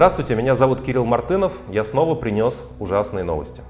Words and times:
Здравствуйте, 0.00 0.34
меня 0.34 0.54
зовут 0.54 0.80
Кирилл 0.80 1.04
Мартынов. 1.04 1.52
Я 1.68 1.84
снова 1.84 2.14
принес 2.14 2.64
ужасные 2.78 3.22
новости. 3.22 3.62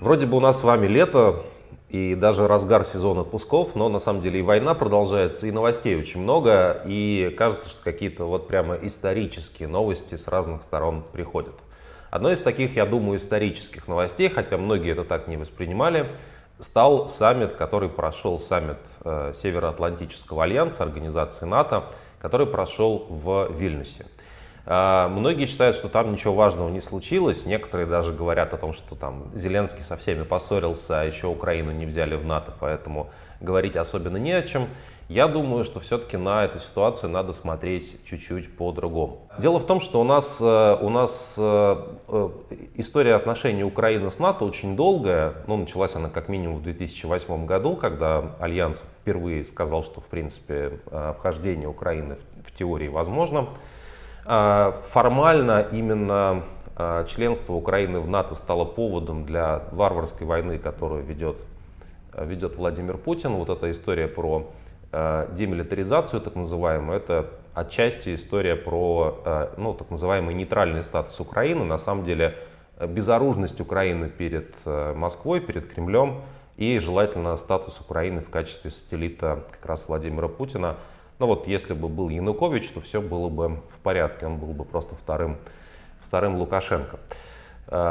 Вроде 0.00 0.24
бы 0.24 0.38
у 0.38 0.40
нас 0.40 0.58
с 0.58 0.64
вами 0.64 0.86
лето 0.86 1.42
и 1.90 2.14
даже 2.14 2.48
разгар 2.48 2.86
сезона 2.86 3.20
отпусков, 3.20 3.74
но 3.74 3.90
на 3.90 3.98
самом 3.98 4.22
деле 4.22 4.38
и 4.38 4.42
война 4.42 4.72
продолжается, 4.72 5.46
и 5.46 5.50
новостей 5.50 5.94
очень 5.98 6.22
много, 6.22 6.82
и 6.86 7.34
кажется, 7.36 7.68
что 7.68 7.84
какие-то 7.84 8.24
вот 8.24 8.48
прямо 8.48 8.76
исторические 8.76 9.68
новости 9.68 10.14
с 10.14 10.28
разных 10.28 10.62
сторон 10.62 11.04
приходят. 11.12 11.56
Одной 12.10 12.34
из 12.34 12.40
таких, 12.40 12.74
я 12.76 12.86
думаю, 12.86 13.18
исторических 13.18 13.86
новостей, 13.86 14.30
хотя 14.30 14.56
многие 14.56 14.92
это 14.92 15.04
так 15.04 15.28
не 15.28 15.36
воспринимали, 15.36 16.06
стал 16.58 17.08
саммит, 17.08 17.56
который 17.56 17.88
прошел, 17.88 18.40
саммит 18.40 18.78
э, 19.04 19.32
Североатлантического 19.36 20.44
альянса, 20.44 20.82
организации 20.82 21.46
НАТО, 21.46 21.84
который 22.20 22.46
прошел 22.46 23.06
в 23.08 23.50
Вильнюсе. 23.52 24.06
Э, 24.66 25.08
многие 25.08 25.46
считают, 25.46 25.76
что 25.76 25.88
там 25.88 26.12
ничего 26.12 26.34
важного 26.34 26.68
не 26.68 26.80
случилось. 26.80 27.46
Некоторые 27.46 27.86
даже 27.86 28.12
говорят 28.12 28.54
о 28.54 28.56
том, 28.56 28.72
что 28.72 28.94
там 28.94 29.30
Зеленский 29.34 29.82
со 29.82 29.96
всеми 29.96 30.22
поссорился, 30.22 31.00
а 31.00 31.04
еще 31.04 31.26
Украину 31.26 31.72
не 31.72 31.86
взяли 31.86 32.14
в 32.14 32.24
НАТО, 32.24 32.52
поэтому 32.58 33.10
говорить 33.40 33.76
особенно 33.76 34.16
не 34.16 34.32
о 34.32 34.42
чем. 34.42 34.68
Я 35.08 35.28
думаю, 35.28 35.64
что 35.64 35.80
все-таки 35.80 36.16
на 36.16 36.46
эту 36.46 36.58
ситуацию 36.58 37.10
надо 37.10 37.34
смотреть 37.34 38.02
чуть-чуть 38.06 38.56
по-другому. 38.56 39.28
Дело 39.38 39.58
в 39.58 39.66
том, 39.66 39.80
что 39.80 40.00
у 40.00 40.04
нас, 40.04 40.38
э, 40.40 40.78
у 40.80 40.88
нас 40.88 41.34
э, 41.36 41.76
э, 42.08 42.28
история 42.76 43.14
отношений 43.14 43.64
Украины 43.64 44.10
с 44.10 44.18
НАТО 44.18 44.46
очень 44.46 44.76
долгая. 44.76 45.34
Ну, 45.46 45.58
началась 45.58 45.94
она 45.94 46.08
как 46.08 46.30
минимум 46.30 46.56
в 46.56 46.62
2008 46.62 47.44
году, 47.44 47.76
когда 47.76 48.32
Альянс 48.40 48.82
впервые 49.02 49.44
сказал, 49.44 49.84
что 49.84 50.00
в 50.00 50.06
принципе 50.06 50.80
вхождение 51.18 51.68
Украины 51.68 52.16
в 52.46 52.56
теории 52.56 52.88
возможно. 52.88 53.48
Формально 54.24 55.66
именно 55.70 56.44
членство 57.08 57.52
Украины 57.52 58.00
в 58.00 58.08
НАТО 58.08 58.34
стало 58.34 58.64
поводом 58.64 59.26
для 59.26 59.64
варварской 59.70 60.26
войны, 60.26 60.58
которую 60.58 61.04
ведет, 61.04 61.36
ведет 62.18 62.56
Владимир 62.56 62.96
Путин. 62.96 63.34
Вот 63.34 63.50
эта 63.50 63.70
история 63.70 64.08
про 64.08 64.46
демилитаризацию, 65.32 66.20
так 66.20 66.36
называемую, 66.36 66.96
это 66.96 67.30
отчасти 67.54 68.14
история 68.14 68.56
про 68.56 69.20
э, 69.24 69.48
ну, 69.56 69.74
так 69.74 69.90
называемый 69.90 70.34
нейтральный 70.34 70.84
статус 70.84 71.18
Украины. 71.20 71.64
На 71.64 71.78
самом 71.78 72.04
деле 72.04 72.36
безоружность 72.80 73.60
Украины 73.60 74.08
перед 74.08 74.54
э, 74.64 74.92
Москвой, 74.94 75.40
перед 75.40 75.72
Кремлем 75.72 76.22
и 76.56 76.78
желательно 76.80 77.36
статус 77.36 77.80
Украины 77.80 78.20
в 78.20 78.30
качестве 78.30 78.70
сателлита 78.70 79.44
как 79.52 79.66
раз 79.66 79.84
Владимира 79.88 80.28
Путина. 80.28 80.76
Ну 81.18 81.26
вот 81.26 81.46
если 81.46 81.74
бы 81.74 81.88
был 81.88 82.08
Янукович, 82.08 82.68
то 82.70 82.80
все 82.80 83.00
было 83.00 83.28
бы 83.28 83.60
в 83.72 83.78
порядке, 83.82 84.26
он 84.26 84.38
был 84.38 84.52
бы 84.52 84.64
просто 84.64 84.96
вторым, 84.96 85.38
вторым 86.06 86.36
Лукашенко. 86.36 86.98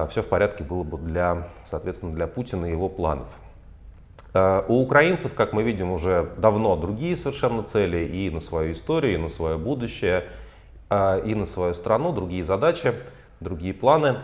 Все 0.10 0.22
в 0.22 0.28
порядке 0.28 0.64
было 0.64 0.84
бы 0.84 0.98
для, 0.98 1.48
соответственно, 1.66 2.12
для 2.12 2.28
Путина 2.28 2.66
и 2.66 2.72
его 2.72 2.90
планов. 2.90 3.28
Э, 4.34 4.64
у 4.68 4.82
украинцев, 4.82 5.34
как 5.36 5.54
мы 5.54 5.64
видим, 5.64 5.92
уже 5.92 6.30
давно 6.38 6.76
другие 6.76 7.16
совершенно 7.16 7.64
цели 7.64 8.06
и 8.06 8.30
на 8.30 8.40
свою 8.40 8.74
историю, 8.74 9.16
и 9.16 9.18
на 9.18 9.30
свое 9.30 9.58
будущее, 9.58 10.26
э, 10.90 11.22
и 11.26 11.36
на 11.36 11.46
свою 11.46 11.74
страну, 11.74 12.12
другие 12.12 12.44
задачи, 12.44 12.94
другие 13.40 13.74
планы. 13.74 14.18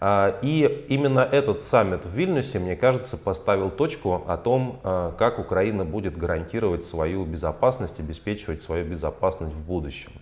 Э, 0.00 0.38
и 0.42 0.86
именно 0.88 1.20
этот 1.20 1.62
саммит 1.62 2.04
в 2.04 2.10
Вильнюсе, 2.10 2.60
мне 2.60 2.76
кажется, 2.76 3.16
поставил 3.16 3.70
точку 3.70 4.22
о 4.26 4.36
том, 4.36 4.80
как 5.18 5.38
Украина 5.38 5.84
будет 5.84 6.16
гарантировать 6.16 6.84
свою 6.84 7.24
безопасность, 7.24 7.98
обеспечивать 7.98 8.62
свою 8.62 8.84
безопасность 8.84 9.54
в 9.54 9.66
будущем. 9.66 10.12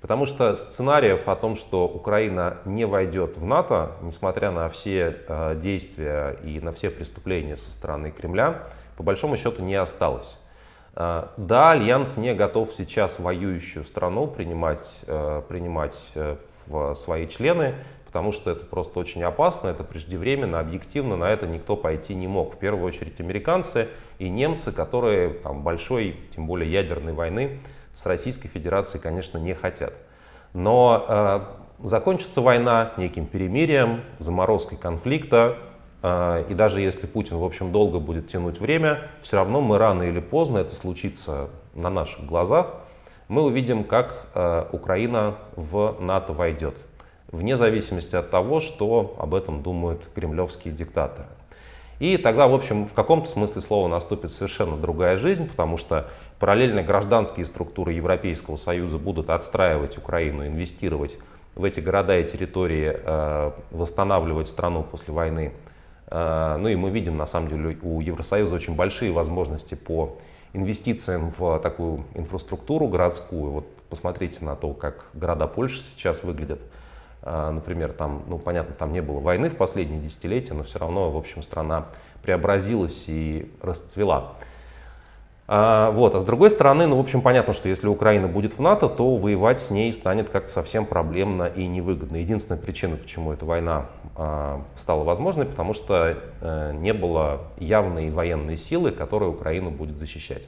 Потому 0.00 0.26
что 0.26 0.56
сценариев 0.56 1.28
о 1.28 1.36
том, 1.36 1.56
что 1.56 1.86
Украина 1.86 2.58
не 2.64 2.86
войдет 2.86 3.36
в 3.36 3.44
НАТО, 3.44 3.92
несмотря 4.02 4.50
на 4.52 4.68
все 4.68 5.16
действия 5.56 6.36
и 6.44 6.60
на 6.60 6.72
все 6.72 6.90
преступления 6.90 7.56
со 7.56 7.72
стороны 7.72 8.10
Кремля, 8.10 8.62
по 8.96 9.02
большому 9.02 9.36
счету 9.36 9.62
не 9.62 9.74
осталось. 9.74 10.36
А, 10.94 11.32
да, 11.36 11.72
Альянс 11.72 12.16
не 12.16 12.34
готов 12.34 12.72
сейчас 12.76 13.18
воюющую 13.18 13.84
страну 13.84 14.26
принимать, 14.26 14.88
э, 15.06 15.42
принимать 15.46 15.96
э, 16.14 16.36
в 16.66 16.94
свои 16.94 17.28
члены, 17.28 17.74
потому 18.06 18.32
что 18.32 18.50
это 18.50 18.64
просто 18.64 18.98
очень 18.98 19.22
опасно, 19.22 19.68
это 19.68 19.84
преждевременно, 19.84 20.58
объективно 20.58 21.16
на 21.16 21.30
это 21.30 21.46
никто 21.46 21.76
пойти 21.76 22.14
не 22.14 22.26
мог. 22.26 22.54
В 22.54 22.58
первую 22.58 22.86
очередь 22.86 23.20
американцы 23.20 23.88
и 24.18 24.30
немцы, 24.30 24.72
которые 24.72 25.34
там, 25.34 25.62
большой, 25.62 26.16
тем 26.34 26.46
более 26.46 26.72
ядерной 26.72 27.12
войны 27.12 27.60
с 27.94 28.06
Российской 28.06 28.48
Федерацией, 28.48 29.02
конечно, 29.02 29.36
не 29.36 29.52
хотят. 29.52 29.92
Но 30.54 31.04
э, 31.06 31.40
закончится 31.86 32.40
война 32.40 32.92
неким 32.96 33.26
перемирием, 33.26 34.00
заморозкой 34.18 34.78
конфликта, 34.78 35.58
и 36.02 36.54
даже 36.54 36.80
если 36.80 37.06
Путин, 37.06 37.38
в 37.38 37.44
общем, 37.44 37.72
долго 37.72 37.98
будет 37.98 38.30
тянуть 38.30 38.60
время, 38.60 39.08
все 39.22 39.36
равно 39.36 39.60
мы 39.60 39.78
рано 39.78 40.04
или 40.04 40.20
поздно, 40.20 40.58
это 40.58 40.74
случится 40.74 41.48
на 41.74 41.90
наших 41.90 42.24
глазах, 42.26 42.74
мы 43.28 43.42
увидим, 43.42 43.84
как 43.84 44.26
а, 44.34 44.68
Украина 44.72 45.34
в 45.56 45.96
НАТО 46.00 46.32
войдет. 46.32 46.76
Вне 47.32 47.56
зависимости 47.56 48.14
от 48.14 48.30
того, 48.30 48.60
что 48.60 49.16
об 49.18 49.34
этом 49.34 49.62
думают 49.62 50.02
кремлевские 50.14 50.72
диктаторы. 50.72 51.26
И 51.98 52.18
тогда, 52.18 52.46
в 52.46 52.54
общем, 52.54 52.86
в 52.86 52.92
каком-то 52.92 53.28
смысле 53.28 53.62
слова 53.62 53.88
наступит 53.88 54.30
совершенно 54.30 54.76
другая 54.76 55.16
жизнь, 55.16 55.48
потому 55.48 55.76
что 55.76 56.08
параллельно 56.38 56.82
гражданские 56.82 57.46
структуры 57.46 57.94
Европейского 57.94 58.58
Союза 58.58 58.98
будут 58.98 59.30
отстраивать 59.30 59.98
Украину, 59.98 60.46
инвестировать 60.46 61.16
в 61.56 61.64
эти 61.64 61.80
города 61.80 62.16
и 62.16 62.30
территории, 62.30 62.94
а, 62.94 63.54
восстанавливать 63.72 64.48
страну 64.48 64.84
после 64.84 65.12
войны 65.12 65.52
ну 66.10 66.68
и 66.68 66.76
мы 66.76 66.90
видим, 66.90 67.16
на 67.16 67.26
самом 67.26 67.48
деле, 67.48 67.78
у 67.82 68.00
Евросоюза 68.00 68.54
очень 68.54 68.76
большие 68.76 69.10
возможности 69.10 69.74
по 69.74 70.18
инвестициям 70.52 71.32
в 71.36 71.58
такую 71.58 72.04
инфраструктуру 72.14 72.88
городскую. 72.88 73.50
Вот 73.50 73.76
посмотрите 73.90 74.44
на 74.44 74.56
то, 74.56 74.72
как 74.72 75.06
города 75.14 75.46
Польши 75.46 75.82
сейчас 75.82 76.22
выглядят. 76.22 76.60
Э, 77.22 77.50
например, 77.50 77.92
там, 77.92 78.22
ну 78.26 78.38
понятно, 78.38 78.74
там 78.74 78.92
не 78.92 79.02
было 79.02 79.20
войны 79.20 79.50
в 79.50 79.56
последние 79.56 80.00
десятилетия, 80.00 80.54
но 80.54 80.64
все 80.64 80.78
равно, 80.78 81.10
в 81.10 81.16
общем, 81.16 81.42
страна 81.42 81.86
преобразилась 82.22 83.04
и 83.06 83.52
расцвела. 83.62 84.34
А, 85.48 85.92
вот. 85.92 86.14
а 86.14 86.20
с 86.20 86.24
другой 86.24 86.50
стороны, 86.50 86.86
ну, 86.86 86.96
в 86.96 87.00
общем, 87.00 87.22
понятно, 87.22 87.54
что 87.54 87.68
если 87.68 87.86
Украина 87.86 88.26
будет 88.26 88.58
в 88.58 88.60
НАТО, 88.60 88.88
то 88.88 89.14
воевать 89.14 89.60
с 89.60 89.70
ней 89.70 89.92
станет 89.92 90.28
как-то 90.28 90.50
совсем 90.50 90.86
проблемно 90.86 91.44
и 91.44 91.66
невыгодно. 91.66 92.16
Единственная 92.16 92.60
причина, 92.60 92.96
почему 92.96 93.32
эта 93.32 93.44
война 93.44 93.86
а, 94.16 94.62
стала 94.76 95.04
возможной, 95.04 95.46
потому 95.46 95.72
что 95.72 96.16
а, 96.40 96.72
не 96.72 96.92
было 96.92 97.42
явной 97.58 98.10
военной 98.10 98.56
силы, 98.56 98.90
которая 98.90 99.30
Украину 99.30 99.70
будет 99.70 99.98
защищать. 99.98 100.42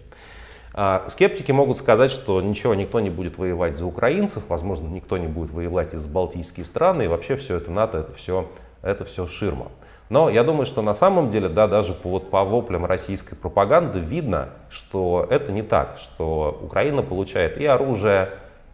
А, 0.75 1.07
скептики 1.09 1.53
могут 1.53 1.79
сказать, 1.79 2.11
что 2.11 2.43
ничего, 2.43 2.75
никто 2.75 2.99
не 2.99 3.11
будет 3.11 3.39
воевать 3.39 3.77
за 3.77 3.87
украинцев, 3.87 4.43
возможно, 4.49 4.89
никто 4.89 5.17
не 5.17 5.29
будет 5.29 5.53
воевать 5.53 5.95
из 5.95 6.05
балтийских 6.05 6.67
стран, 6.67 7.03
и 7.03 7.07
вообще 7.07 7.37
все 7.37 7.57
это 7.57 7.71
НАТО, 7.71 7.99
это 7.99 8.15
все, 8.15 8.49
это 8.83 9.05
все 9.05 9.27
ширма. 9.29 9.69
Но 10.11 10.31
я 10.31 10.43
думаю, 10.43 10.65
что 10.65 10.81
на 10.81 10.95
самом 10.95 11.31
деле, 11.31 11.49
да, 11.49 11.67
даже 11.67 11.93
по, 11.93 12.09
вот, 12.09 12.31
по 12.31 12.43
воплям 12.45 12.87
российской 12.87 13.35
пропаганды 13.35 13.99
видно, 13.99 14.51
что 14.71 15.27
это 15.29 15.53
не 15.53 15.63
так, 15.63 15.99
что 15.99 16.59
Украина 16.63 17.03
получает 17.03 17.59
и 17.59 17.67
оружие, 17.67 18.31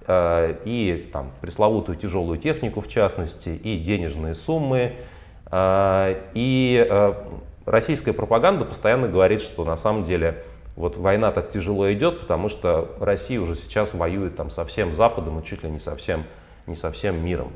э, 0.07 0.57
и 0.65 1.11
там, 1.13 1.33
пресловутую 1.41 1.99
тяжелую 1.99 2.39
технику 2.39 2.81
в 2.81 2.89
частности, 2.89 3.49
и 3.49 3.79
денежные 3.79 4.37
суммы. 4.37 4.93
Э, 5.51 6.21
и 6.35 6.87
э, 6.89 7.15
российская 7.67 8.13
пропаганда 8.13 8.65
постоянно 8.65 9.09
говорит, 9.09 9.43
что 9.43 9.65
на 9.65 9.77
самом 9.77 10.05
деле 10.05 10.45
вот 10.77 10.97
война 10.97 11.33
так 11.33 11.51
тяжело 11.51 11.93
идет, 11.93 12.21
потому 12.21 12.49
что 12.49 12.93
Россия 13.01 13.41
уже 13.41 13.57
сейчас 13.57 13.93
воюет 13.93 14.37
там 14.37 14.51
со 14.51 14.65
всем 14.65 14.93
Западом 14.93 15.41
и 15.41 15.45
чуть 15.45 15.65
ли 15.65 15.71
не 15.71 15.81
со 15.81 15.97
всем, 15.97 16.25
не 16.67 16.77
со 16.77 16.93
всем 16.93 17.25
миром. 17.25 17.53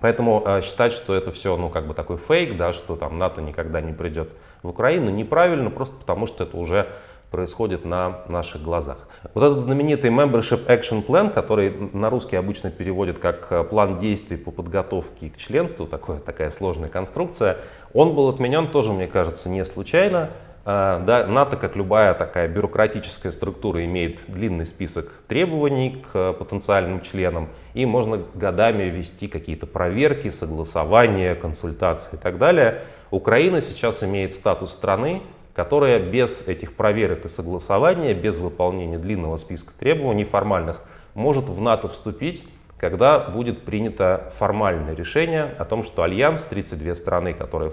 Поэтому 0.00 0.42
э, 0.44 0.62
считать, 0.62 0.92
что 0.92 1.14
это 1.14 1.30
все, 1.30 1.56
ну, 1.56 1.68
как 1.68 1.86
бы 1.86 1.94
такой 1.94 2.16
фейк, 2.16 2.56
да, 2.56 2.72
что 2.72 2.96
там 2.96 3.18
НАТО 3.18 3.40
никогда 3.40 3.80
не 3.80 3.92
придет 3.92 4.30
в 4.62 4.68
Украину, 4.68 5.10
неправильно, 5.10 5.70
просто 5.70 5.94
потому 5.96 6.26
что 6.26 6.44
это 6.44 6.56
уже 6.56 6.88
происходит 7.30 7.84
на 7.84 8.20
наших 8.28 8.62
глазах. 8.62 9.08
Вот 9.34 9.42
этот 9.42 9.64
знаменитый 9.64 10.10
Membership 10.10 10.66
Action 10.66 11.04
Plan, 11.04 11.30
который 11.32 11.90
на 11.92 12.08
русский 12.08 12.36
обычно 12.36 12.70
переводят 12.70 13.18
как 13.18 13.48
э, 13.50 13.64
план 13.64 13.98
действий 13.98 14.36
по 14.36 14.50
подготовке 14.50 15.30
к 15.30 15.36
членству, 15.36 15.86
такое, 15.86 16.20
такая 16.20 16.50
сложная 16.50 16.88
конструкция, 16.88 17.56
он 17.92 18.14
был 18.14 18.28
отменен 18.28 18.68
тоже, 18.68 18.92
мне 18.92 19.06
кажется, 19.06 19.48
не 19.48 19.64
случайно. 19.64 20.30
А, 20.66 21.00
да, 21.00 21.26
НАТО, 21.26 21.56
как 21.56 21.76
любая 21.76 22.14
такая 22.14 22.48
бюрократическая 22.48 23.32
структура, 23.32 23.84
имеет 23.84 24.18
длинный 24.28 24.64
список 24.64 25.12
требований 25.28 26.02
к 26.10 26.32
потенциальным 26.32 27.02
членам, 27.02 27.50
и 27.74 27.84
можно 27.84 28.22
годами 28.34 28.84
вести 28.84 29.28
какие-то 29.28 29.66
проверки, 29.66 30.30
согласования, 30.30 31.34
консультации 31.34 32.16
и 32.16 32.18
так 32.18 32.38
далее. 32.38 32.82
Украина 33.10 33.60
сейчас 33.60 34.02
имеет 34.02 34.32
статус 34.32 34.72
страны, 34.72 35.20
которая 35.54 35.98
без 35.98 36.48
этих 36.48 36.74
проверок 36.74 37.26
и 37.26 37.28
согласования, 37.28 38.14
без 38.14 38.38
выполнения 38.38 38.98
длинного 38.98 39.36
списка 39.36 39.72
требований 39.78 40.24
формальных, 40.24 40.82
может 41.12 41.44
в 41.44 41.60
НАТО 41.60 41.88
вступить, 41.88 42.42
когда 42.78 43.18
будет 43.18 43.64
принято 43.64 44.32
формальное 44.38 44.94
решение 44.94 45.54
о 45.58 45.64
том, 45.66 45.84
что 45.84 46.02
Альянс, 46.02 46.42
32 46.42 46.96
страны, 46.96 47.34
которые 47.34 47.72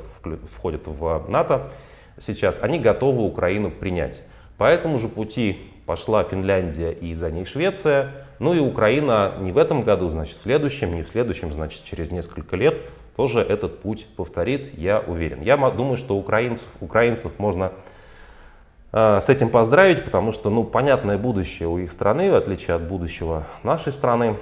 входят 0.54 0.82
в 0.86 1.26
НАТО 1.30 1.70
сейчас, 2.22 2.60
они 2.62 2.80
готовы 2.80 3.24
Украину 3.24 3.72
принять. 3.72 4.22
По 4.58 4.66
этому 4.66 5.00
же 5.00 5.08
пути 5.08 5.60
пошла 5.86 6.24
Финляндия 6.24 6.92
и 6.92 7.14
за 7.14 7.32
ней 7.32 7.46
Швеция. 7.46 8.12
Ну 8.40 8.54
и 8.54 8.60
Украина 8.60 9.34
не 9.40 9.52
в 9.52 9.58
этом 9.58 9.84
году, 9.84 10.08
значит, 10.10 10.38
в 10.38 10.44
следующем, 10.44 10.96
не 10.96 11.04
в 11.04 11.10
следующем, 11.10 11.52
значит, 11.52 11.84
через 11.84 12.12
несколько 12.12 12.56
лет 12.56 12.78
тоже 13.16 13.42
этот 13.42 13.82
путь 13.82 14.08
повторит, 14.16 14.78
я 14.78 15.00
уверен. 15.00 15.42
Я 15.42 15.58
думаю, 15.58 15.98
что 15.98 16.16
украинцев, 16.16 16.68
украинцев 16.80 17.32
можно 17.38 17.74
э, 18.94 19.20
с 19.22 19.30
этим 19.30 19.50
поздравить, 19.50 20.06
потому 20.06 20.32
что, 20.32 20.50
ну, 20.50 20.64
понятное 20.64 21.18
будущее 21.18 21.68
у 21.68 21.78
их 21.78 21.92
страны, 21.92 22.32
в 22.32 22.36
отличие 22.36 22.76
от 22.76 22.84
будущего 22.84 23.48
нашей 23.64 23.92
страны, 23.92 24.38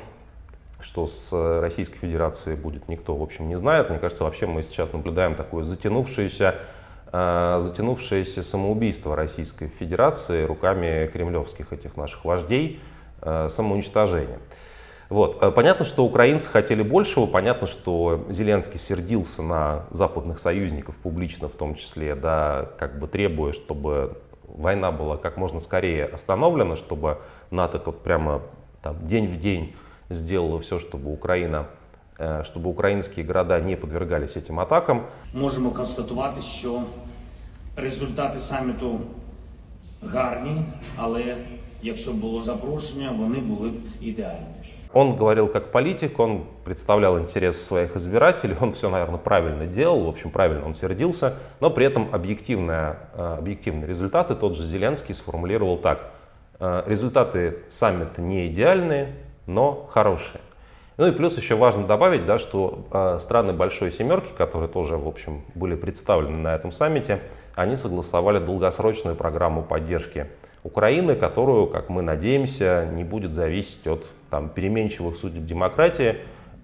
что 0.81 1.07
с 1.07 1.59
Российской 1.61 1.97
Федерацией 1.97 2.55
будет, 2.55 2.87
никто, 2.87 3.15
в 3.15 3.23
общем, 3.23 3.49
не 3.49 3.57
знает. 3.57 3.89
Мне 3.89 3.99
кажется, 3.99 4.23
вообще 4.23 4.45
мы 4.45 4.63
сейчас 4.63 4.93
наблюдаем 4.93 5.35
такое 5.35 5.63
затянувшееся, 5.63 6.55
э, 6.55 6.78
затянувшееся 7.11 8.43
самоубийство 8.43 9.15
Российской 9.15 9.67
Федерации 9.67 10.43
руками 10.43 11.09
кремлевских 11.11 11.73
этих 11.73 11.97
наших 11.97 12.23
вождей, 12.23 12.79
э, 13.21 13.49
самоуничтожение. 13.49 14.39
Вот. 15.09 15.41
Э, 15.41 15.49
понятно, 15.49 15.85
что 15.85 16.05
украинцы 16.05 16.47
хотели 16.47 16.83
большего, 16.83 17.25
понятно, 17.25 17.65
что 17.65 18.25
Зеленский 18.29 18.79
сердился 18.79 19.41
на 19.41 19.85
западных 19.89 20.37
союзников 20.39 20.95
публично 20.97 21.47
в 21.47 21.53
том 21.53 21.73
числе, 21.73 22.13
да, 22.13 22.69
как 22.77 22.99
бы 22.99 23.07
требуя, 23.07 23.53
чтобы 23.53 24.17
война 24.43 24.91
была 24.91 25.17
как 25.17 25.35
можно 25.35 25.59
скорее 25.61 26.05
остановлена, 26.05 26.75
чтобы 26.75 27.17
НАТО 27.49 27.81
вот 27.83 28.03
прямо 28.03 28.43
там, 28.83 29.07
день 29.07 29.27
в 29.27 29.39
день 29.39 29.75
сделала 30.09 30.59
все, 30.59 30.77
чтобы 30.77 31.11
Украина 31.11 31.65
э, 31.65 31.78
чтобы 32.18 32.68
українські 32.68 33.24
города 33.24 33.60
не 33.60 33.76
подвергались 33.76 34.36
этим 34.36 34.60
атакам. 34.60 35.02
Можемо 35.34 35.70
констатувати, 35.70 36.40
що 36.40 36.82
результати 37.76 38.38
саміту 38.38 39.00
гарні, 40.02 40.64
але 40.96 41.36
якщо 41.82 42.12
було 42.12 42.42
запрошення, 42.42 43.10
вони 43.18 43.38
були 43.38 43.68
б 43.68 43.74
ідеальні. 44.00 44.46
Он 44.96 45.16
говорил 45.16 45.48
как 45.48 45.72
политик, 45.72 46.20
он 46.20 46.44
представлял 46.64 47.18
интересы 47.18 47.64
своих 47.64 47.96
избирателей, 47.96 48.56
он 48.60 48.72
все, 48.72 48.88
наверное, 48.88 49.18
правильно 49.18 49.66
делал, 49.66 50.04
в 50.04 50.08
общем, 50.08 50.30
правильно 50.30 50.64
он 50.64 50.76
сердился, 50.76 51.32
но 51.60 51.70
при 51.70 51.84
этом 51.86 52.10
объективные, 52.12 52.94
э, 53.16 53.38
объективные 53.38 53.88
результаты 53.88 54.36
тот 54.36 54.54
же 54.54 54.64
Зеленский 54.64 55.14
сформулировал 55.14 55.78
так. 55.78 56.12
«Э, 56.60 56.84
результаты 56.86 57.64
саммита 57.72 58.22
не 58.22 58.46
идеальные, 58.46 59.16
но 59.46 59.88
хорошие. 59.90 60.40
Ну 60.99 61.07
и 61.07 61.13
плюс 61.13 61.37
еще 61.37 61.55
важно 61.55 61.87
добавить, 61.87 62.25
да, 62.25 62.37
что 62.37 62.85
э, 62.91 63.19
страны 63.21 63.53
Большой 63.53 63.89
Семерки, 63.89 64.33
которые 64.37 64.67
тоже, 64.67 64.97
в 64.97 65.07
общем, 65.07 65.45
были 65.55 65.75
представлены 65.75 66.39
на 66.39 66.53
этом 66.53 66.73
саммите, 66.73 67.21
они 67.55 67.77
согласовали 67.77 68.39
долгосрочную 68.39 69.15
программу 69.15 69.63
поддержки 69.63 70.27
Украины, 70.61 71.15
которую, 71.15 71.67
как 71.67 71.87
мы 71.87 72.01
надеемся, 72.01 72.85
не 72.91 73.05
будет 73.05 73.31
зависеть 73.33 73.87
от 73.87 74.05
там, 74.29 74.49
переменчивых 74.49 75.15
судеб 75.15 75.45
демократии, 75.45 76.17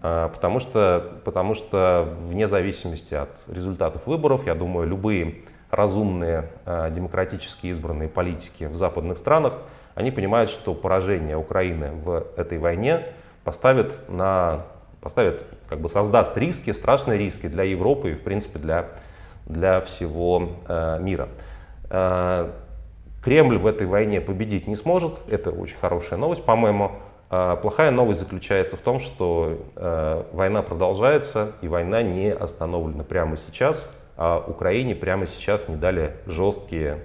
э, 0.04 0.30
потому 0.34 0.60
что, 0.60 1.22
потому 1.24 1.54
что 1.54 2.18
вне 2.28 2.46
зависимости 2.48 3.14
от 3.14 3.30
результатов 3.48 4.06
выборов, 4.06 4.46
я 4.46 4.54
думаю, 4.54 4.86
любые 4.86 5.44
разумные 5.72 6.50
э, 6.66 6.92
демократически 6.94 7.68
избранные 7.68 8.10
политики 8.10 8.66
в 8.66 8.76
западных 8.76 9.18
странах– 9.18 9.54
они 9.96 10.12
понимают, 10.12 10.52
что 10.52 10.74
поражение 10.74 11.38
Украины 11.38 11.92
в 11.92 12.28
этой 12.36 12.58
войне 12.58 13.08
поставит 13.46 14.10
на, 14.10 14.64
поставит, 15.00 15.44
как 15.70 15.80
бы 15.80 15.88
создаст 15.88 16.36
риски, 16.36 16.74
страшные 16.74 17.18
риски 17.18 17.48
для 17.48 17.64
Европы 17.64 18.12
и, 18.12 18.16
в 18.16 18.22
принципе, 18.22 18.60
для, 18.60 18.88
для 19.46 19.80
всего 19.82 20.50
э, 20.68 21.00
мира. 21.00 21.30
Э, 21.90 22.52
Кремль 23.24 23.58
в 23.58 23.66
этой 23.66 23.88
войне 23.88 24.20
победить 24.20 24.68
не 24.68 24.76
сможет, 24.76 25.14
это 25.30 25.50
очень 25.52 25.78
хорошая 25.78 26.20
новость, 26.20 26.44
по-моему. 26.44 26.92
Э, 27.30 27.56
плохая 27.62 27.92
новость 27.92 28.20
заключается 28.20 28.78
в 28.78 28.82
том, 28.82 29.00
что 29.00 29.60
э, 29.76 30.24
война 30.34 30.62
продолжается, 30.62 31.54
и 31.62 31.68
война 31.68 32.02
не 32.02 32.34
остановлена 32.34 33.04
прямо 33.04 33.38
сейчас, 33.38 33.90
а 34.18 34.44
Украине 34.46 34.96
прямо 34.96 35.28
сейчас 35.28 35.68
не 35.68 35.76
дали 35.76 36.16
жесткие, 36.26 37.00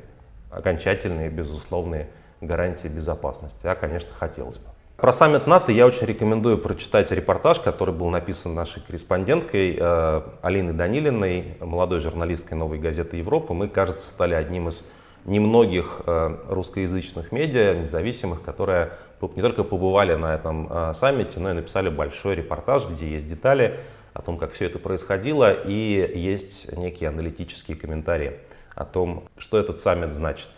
окончательные, 0.50 1.28
безусловные 1.28 2.08
гарантии 2.40 2.88
безопасности, 2.88 3.66
а, 3.66 3.75
конечно, 3.75 4.10
хотелось 4.19 4.58
бы. 4.58 4.66
Про 5.00 5.12
саммит 5.12 5.47
НАТО 5.47 5.73
я 5.73 5.87
очень 5.87 6.06
рекомендую 6.06 6.58
прочитать 6.58 7.11
репортаж, 7.11 7.58
который 7.58 7.94
был 7.94 8.11
написан 8.11 8.55
нашей 8.55 8.82
корреспонденткой 8.82 9.79
э, 9.81 10.23
Алиной 10.43 10.75
Данилиной, 10.75 11.56
молодой 11.61 12.00
журналисткой 12.00 12.58
«Новой 12.58 12.79
газеты 12.79 13.17
Европы». 13.17 13.55
Мы, 13.55 13.69
кажется, 13.69 14.11
стали 14.11 14.35
одним 14.35 14.69
из 14.69 14.87
немногих 15.25 16.02
э, 16.06 16.37
русскоязычных 16.49 17.32
медиа, 17.32 17.76
независимых, 17.76 18.43
которые 18.43 18.93
не 19.23 19.41
только 19.41 19.64
побывали 19.64 20.17
на 20.17 20.35
этом 20.35 20.69
э, 20.70 20.93
саммите, 20.94 21.41
но 21.41 21.53
и 21.53 21.55
написали 21.55 21.88
большой 21.88 22.35
репортаж, 22.35 22.87
где 22.87 23.08
есть 23.08 23.26
детали 23.26 23.81
о 24.12 24.20
том, 24.20 24.37
как 24.37 24.53
все 24.53 24.67
это 24.67 24.79
происходило, 24.79 25.50
и 25.50 26.12
есть 26.14 26.76
некие 26.76 27.08
аналитические 27.08 27.79
комментарии 27.79 28.35
о 28.75 28.85
том, 28.85 29.25
что 29.38 29.58
этот 29.58 29.79
саммит 29.79 30.12
значит. 30.12 30.50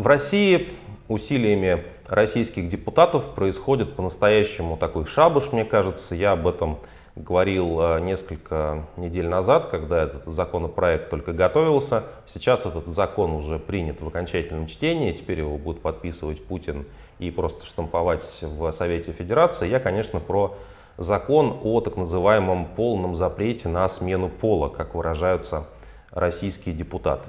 В 0.00 0.06
России 0.06 0.70
усилиями 1.08 1.84
российских 2.08 2.70
депутатов 2.70 3.34
происходит 3.34 3.96
по-настоящему 3.96 4.78
такой 4.78 5.04
шабуш, 5.04 5.52
мне 5.52 5.66
кажется. 5.66 6.14
Я 6.14 6.32
об 6.32 6.46
этом 6.46 6.78
говорил 7.16 7.78
э, 7.82 8.00
несколько 8.00 8.86
недель 8.96 9.28
назад, 9.28 9.68
когда 9.68 10.04
этот 10.04 10.24
законопроект 10.24 11.10
только 11.10 11.34
готовился. 11.34 12.04
Сейчас 12.26 12.64
этот 12.64 12.86
закон 12.86 13.32
уже 13.32 13.58
принят 13.58 14.00
в 14.00 14.08
окончательном 14.08 14.68
чтении, 14.68 15.12
теперь 15.12 15.40
его 15.40 15.58
будет 15.58 15.82
подписывать 15.82 16.42
Путин 16.46 16.86
и 17.18 17.30
просто 17.30 17.66
штамповать 17.66 18.22
в 18.40 18.72
Совете 18.72 19.12
Федерации. 19.12 19.68
Я, 19.68 19.80
конечно, 19.80 20.18
про 20.18 20.56
закон 20.96 21.60
о 21.62 21.82
так 21.82 21.98
называемом 21.98 22.68
полном 22.74 23.16
запрете 23.16 23.68
на 23.68 23.86
смену 23.90 24.30
пола, 24.30 24.70
как 24.70 24.94
выражаются 24.94 25.66
российские 26.10 26.74
депутаты. 26.74 27.28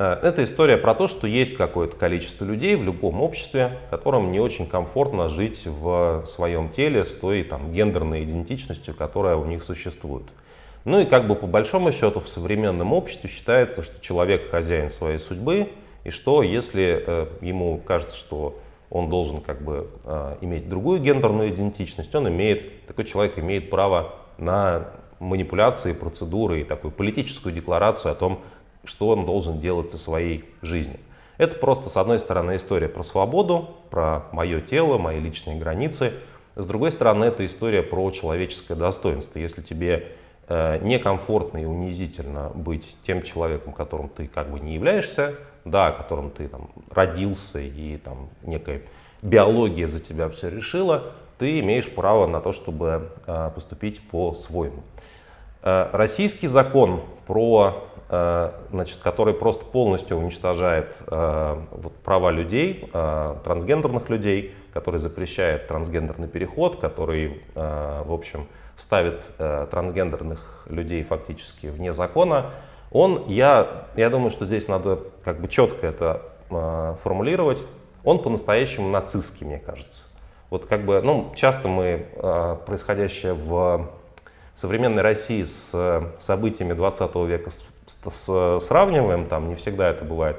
Э, 0.00 0.16
это 0.22 0.44
история 0.44 0.76
про 0.76 0.94
то, 0.94 1.08
что 1.08 1.26
есть 1.26 1.56
какое-то 1.56 1.96
количество 1.96 2.44
людей 2.44 2.76
в 2.76 2.84
любом 2.84 3.20
обществе, 3.20 3.78
которым 3.90 4.30
не 4.30 4.38
очень 4.38 4.68
комфортно 4.68 5.28
жить 5.28 5.66
в 5.66 6.24
своем 6.24 6.68
теле 6.68 7.04
с 7.04 7.12
той 7.12 7.42
там, 7.42 7.72
гендерной 7.72 8.22
идентичностью, 8.22 8.94
которая 8.94 9.34
у 9.34 9.44
них 9.44 9.64
существует. 9.64 10.26
Ну 10.84 11.00
и 11.00 11.04
как 11.04 11.26
бы 11.26 11.34
по 11.34 11.48
большому 11.48 11.90
счету 11.90 12.20
в 12.20 12.28
современном 12.28 12.92
обществе 12.92 13.28
считается, 13.28 13.82
что 13.82 14.00
человек 14.00 14.52
хозяин 14.52 14.88
своей 14.90 15.18
судьбы, 15.18 15.70
и 16.04 16.10
что 16.10 16.44
если 16.44 17.02
э, 17.04 17.26
ему 17.40 17.78
кажется, 17.84 18.16
что 18.16 18.56
он 18.90 19.10
должен 19.10 19.40
как 19.40 19.62
бы 19.62 19.88
э, 20.04 20.36
иметь 20.42 20.68
другую 20.68 21.00
гендерную 21.00 21.48
идентичность, 21.48 22.14
он 22.14 22.28
имеет, 22.28 22.86
такой 22.86 23.04
человек 23.04 23.36
имеет 23.36 23.68
право 23.68 24.14
на 24.38 24.90
манипуляции, 25.18 25.92
процедуры 25.92 26.60
и 26.60 26.64
такую 26.64 26.92
политическую 26.92 27.52
декларацию 27.52 28.12
о 28.12 28.14
том, 28.14 28.40
что 28.88 29.08
он 29.08 29.26
должен 29.26 29.60
делать 29.60 29.90
со 29.90 29.98
своей 29.98 30.44
жизнью. 30.62 30.98
Это 31.36 31.56
просто, 31.56 31.88
с 31.90 31.96
одной 31.96 32.18
стороны, 32.18 32.56
история 32.56 32.88
про 32.88 33.02
свободу, 33.02 33.76
про 33.90 34.24
мое 34.32 34.60
тело, 34.60 34.98
мои 34.98 35.20
личные 35.20 35.58
границы. 35.58 36.14
С 36.56 36.66
другой 36.66 36.90
стороны, 36.90 37.26
это 37.26 37.44
история 37.46 37.82
про 37.82 38.10
человеческое 38.10 38.74
достоинство. 38.74 39.38
Если 39.38 39.60
тебе 39.62 40.08
э, 40.48 40.78
некомфортно 40.82 41.58
и 41.58 41.64
унизительно 41.66 42.50
быть 42.54 42.96
тем 43.06 43.22
человеком, 43.22 43.72
которым 43.72 44.08
ты 44.08 44.26
как 44.26 44.50
бы 44.50 44.58
не 44.58 44.74
являешься, 44.74 45.36
да, 45.64 45.92
которым 45.92 46.30
ты 46.30 46.48
там 46.48 46.70
родился 46.90 47.60
и 47.60 47.98
там 47.98 48.30
некая 48.42 48.82
биология 49.22 49.86
за 49.86 50.00
тебя 50.00 50.30
все 50.30 50.48
решила, 50.48 51.12
ты 51.38 51.60
имеешь 51.60 51.88
право 51.88 52.26
на 52.26 52.40
то, 52.40 52.52
чтобы 52.52 53.10
э, 53.26 53.50
поступить 53.54 54.00
по-своему. 54.08 54.82
Э, 55.62 55.90
российский 55.92 56.46
закон 56.46 57.02
про 57.26 57.84
значит, 58.08 58.98
который 59.02 59.34
просто 59.34 59.64
полностью 59.64 60.16
уничтожает 60.16 60.94
э, 61.06 61.56
вот, 61.70 61.94
права 61.96 62.30
людей, 62.30 62.88
э, 62.92 63.36
трансгендерных 63.44 64.08
людей, 64.08 64.54
который 64.72 64.98
запрещает 64.98 65.68
трансгендерный 65.68 66.28
переход, 66.28 66.78
который, 66.78 67.42
в 67.54 68.12
общем, 68.12 68.46
ставит 68.76 69.22
трансгендерных 69.36 70.66
людей 70.68 71.02
фактически 71.02 71.66
вне 71.66 71.92
закона, 71.92 72.52
он, 72.92 73.24
я, 73.26 73.86
я 73.96 74.08
думаю, 74.08 74.30
что 74.30 74.46
здесь 74.46 74.68
надо 74.68 75.00
как 75.24 75.40
бы 75.40 75.48
четко 75.48 75.84
это 75.84 76.22
формулировать, 77.02 77.60
он 78.04 78.22
по-настоящему 78.22 78.88
нацистский, 78.88 79.46
мне 79.46 79.58
кажется. 79.58 80.04
Вот 80.48 80.66
как 80.66 80.84
бы, 80.84 81.02
ну, 81.02 81.32
часто 81.34 81.66
мы 81.66 82.06
происходящее 82.66 83.34
в 83.34 83.88
современной 84.58 85.02
России 85.02 85.44
с 85.44 85.70
э, 85.72 86.02
событиями 86.18 86.72
20 86.72 87.14
века 87.28 87.50
сравниваем, 88.60 89.26
там 89.26 89.48
не 89.48 89.54
всегда 89.54 89.90
это 89.90 90.04
бывает 90.04 90.36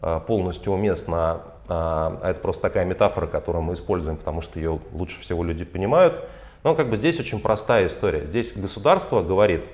э, 0.00 0.20
полностью 0.26 0.72
уместно, 0.72 1.42
а, 1.68 2.18
а 2.22 2.30
это 2.30 2.40
просто 2.40 2.62
такая 2.62 2.84
метафора, 2.84 3.26
которую 3.26 3.62
мы 3.62 3.74
используем, 3.74 4.16
потому 4.16 4.40
что 4.40 4.58
ее 4.58 4.80
лучше 4.92 5.20
всего 5.20 5.44
люди 5.44 5.64
понимают. 5.64 6.24
Но 6.64 6.74
как 6.74 6.90
бы 6.90 6.96
здесь 6.96 7.18
очень 7.18 7.40
простая 7.40 7.86
история. 7.86 8.24
Здесь 8.26 8.52
государство 8.54 9.22
говорит, 9.22 9.64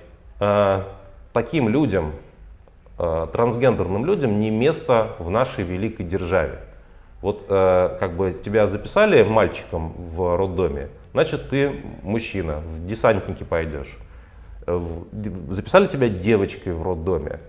таким 1.35 1.69
людям, 1.69 2.13
трансгендерным 2.97 4.07
людям 4.07 4.41
не 4.41 4.51
место 4.51 5.15
в 5.19 5.29
нашей 5.29 5.65
великой 5.65 6.07
державе. 6.07 6.61
Вот 7.21 7.45
как 7.47 8.17
бы 8.17 8.35
тебя 8.43 8.69
записали 8.69 9.23
мальчиком 9.23 9.93
в 9.99 10.37
роддоме, 10.37 10.89
значит 11.13 11.51
ты 11.51 11.83
мужчина, 12.03 12.61
в 12.61 12.87
десантники 12.87 13.43
пойдешь. 13.43 13.95
Записали 15.51 15.87
тебя 15.87 16.09
девочкой 16.09 16.73
в 16.73 16.83
роддоме 16.83 17.41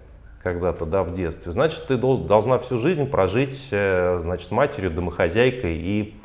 когда-то, 0.44 0.86
да, 0.86 1.04
в 1.04 1.16
детстве, 1.16 1.52
значит, 1.52 1.86
ты 1.88 1.98
должна 1.98 2.60
всю 2.60 2.80
жизнь 2.80 3.06
прожить, 3.08 3.68
э, 3.72 4.20
значит, 4.22 4.52
матерью, 4.52 4.90
домохозяйкой 4.90 5.76
и 5.76 6.16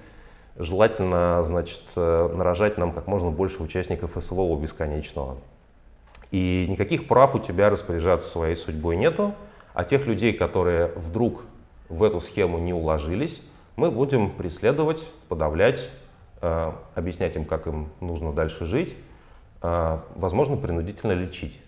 желательно, 0.57 1.43
значит, 1.43 1.83
э, 1.97 2.31
нарожать 2.33 2.79
нам 2.79 2.93
как 2.93 3.09
можно 3.09 3.33
больше 3.33 3.61
участников 3.61 4.13
СВО 4.21 4.57
бесконечного. 4.57 5.39
И 6.31 6.67
никаких 6.69 7.09
прав 7.09 7.35
у 7.35 7.41
тебя 7.41 7.71
распоряжаться 7.71 8.29
своей 8.29 8.55
судьбой 8.55 8.97
нету, 8.97 9.35
а 9.73 9.83
тех 9.83 10.07
людей, 10.07 10.33
которые 10.33 10.93
вдруг 10.95 11.43
в 11.89 12.05
эту 12.05 12.21
схему 12.21 12.59
не 12.59 12.73
уложились, 12.73 13.43
мы 13.75 13.91
будем 13.91 14.31
преследовать, 14.31 15.09
подавлять, 15.29 15.91
Э, 16.47 16.73
объяснять 16.95 17.37
им, 17.37 17.47
как 17.47 17.67
им 17.67 17.89
нужно 18.01 18.31
дальше 18.35 18.67
жить, 18.67 18.95
возможно, 19.61 20.57
принудительно 20.57 21.13
лечить. 21.13 21.59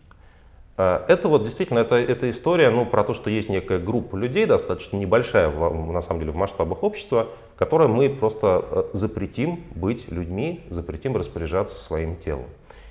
Э, 0.77 1.05
это 1.09 1.29
вот 1.29 1.45
действительно, 1.45 1.79
это, 1.81 1.97
это 1.97 2.31
история 2.31 2.71
ну, 2.71 2.87
про 2.87 3.05
то, 3.05 3.15
что 3.15 3.31
есть 3.31 3.49
некая 3.49 3.79
группа 3.79 4.17
людей, 4.17 4.47
достаточно 4.47 4.97
небольшая 4.97 5.49
в, 5.49 5.93
на 5.93 6.01
самом 6.01 6.21
деле 6.21 6.33
в 6.33 6.37
масштабах 6.37 6.83
общества, 6.83 7.29
которой 7.57 7.89
мы 7.89 8.11
просто 8.11 8.89
запретим 8.93 9.65
быть 9.75 10.11
людьми, 10.11 10.63
запретим 10.71 11.17
распоряжаться 11.17 11.83
своим 11.83 12.17
телом. 12.17 12.47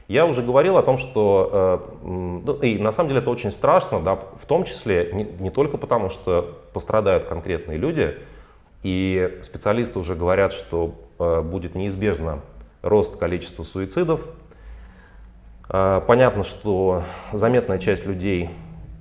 Я 0.08 0.28
уже 0.28 0.44
говорил 0.44 0.78
о 0.78 0.84
том, 0.84 1.00
что 1.00 1.90
ну, 2.04 2.54
и 2.62 2.78
на 2.78 2.92
самом 2.92 3.10
деле 3.10 3.22
это 3.22 3.32
очень 3.32 3.52
страшно, 3.52 4.00
да, 4.00 4.16
в 4.16 4.46
том 4.46 4.64
числе 4.64 5.10
не, 5.14 5.24
не 5.24 5.50
только 5.50 5.78
потому, 5.78 6.12
что 6.12 6.60
пострадают 6.74 7.26
конкретные 7.26 7.80
люди, 7.80 8.16
и 8.84 9.40
специалисты 9.42 9.98
уже 9.98 10.14
говорят, 10.14 10.54
что 10.54 10.94
э, 11.18 11.42
будет 11.42 11.74
неизбежно 11.74 12.42
рост 12.84 13.18
количества 13.18 13.64
суицидов. 13.64 14.28
Э, 15.70 16.02
понятно, 16.06 16.44
что 16.44 17.04
заметная 17.34 17.80
часть 17.80 18.06
людей 18.06 18.50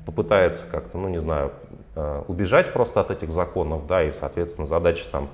попытается 0.06 0.66
как-то, 0.70 0.98
ну 0.98 1.08
не 1.08 1.20
знаю, 1.20 1.52
э, 1.94 2.22
убежать 2.28 2.72
просто 2.72 3.00
от 3.00 3.10
этих 3.10 3.30
законов, 3.30 3.86
да, 3.86 4.02
и, 4.02 4.12
соответственно, 4.12 4.66
задача 4.66 5.04
там, 5.10 5.28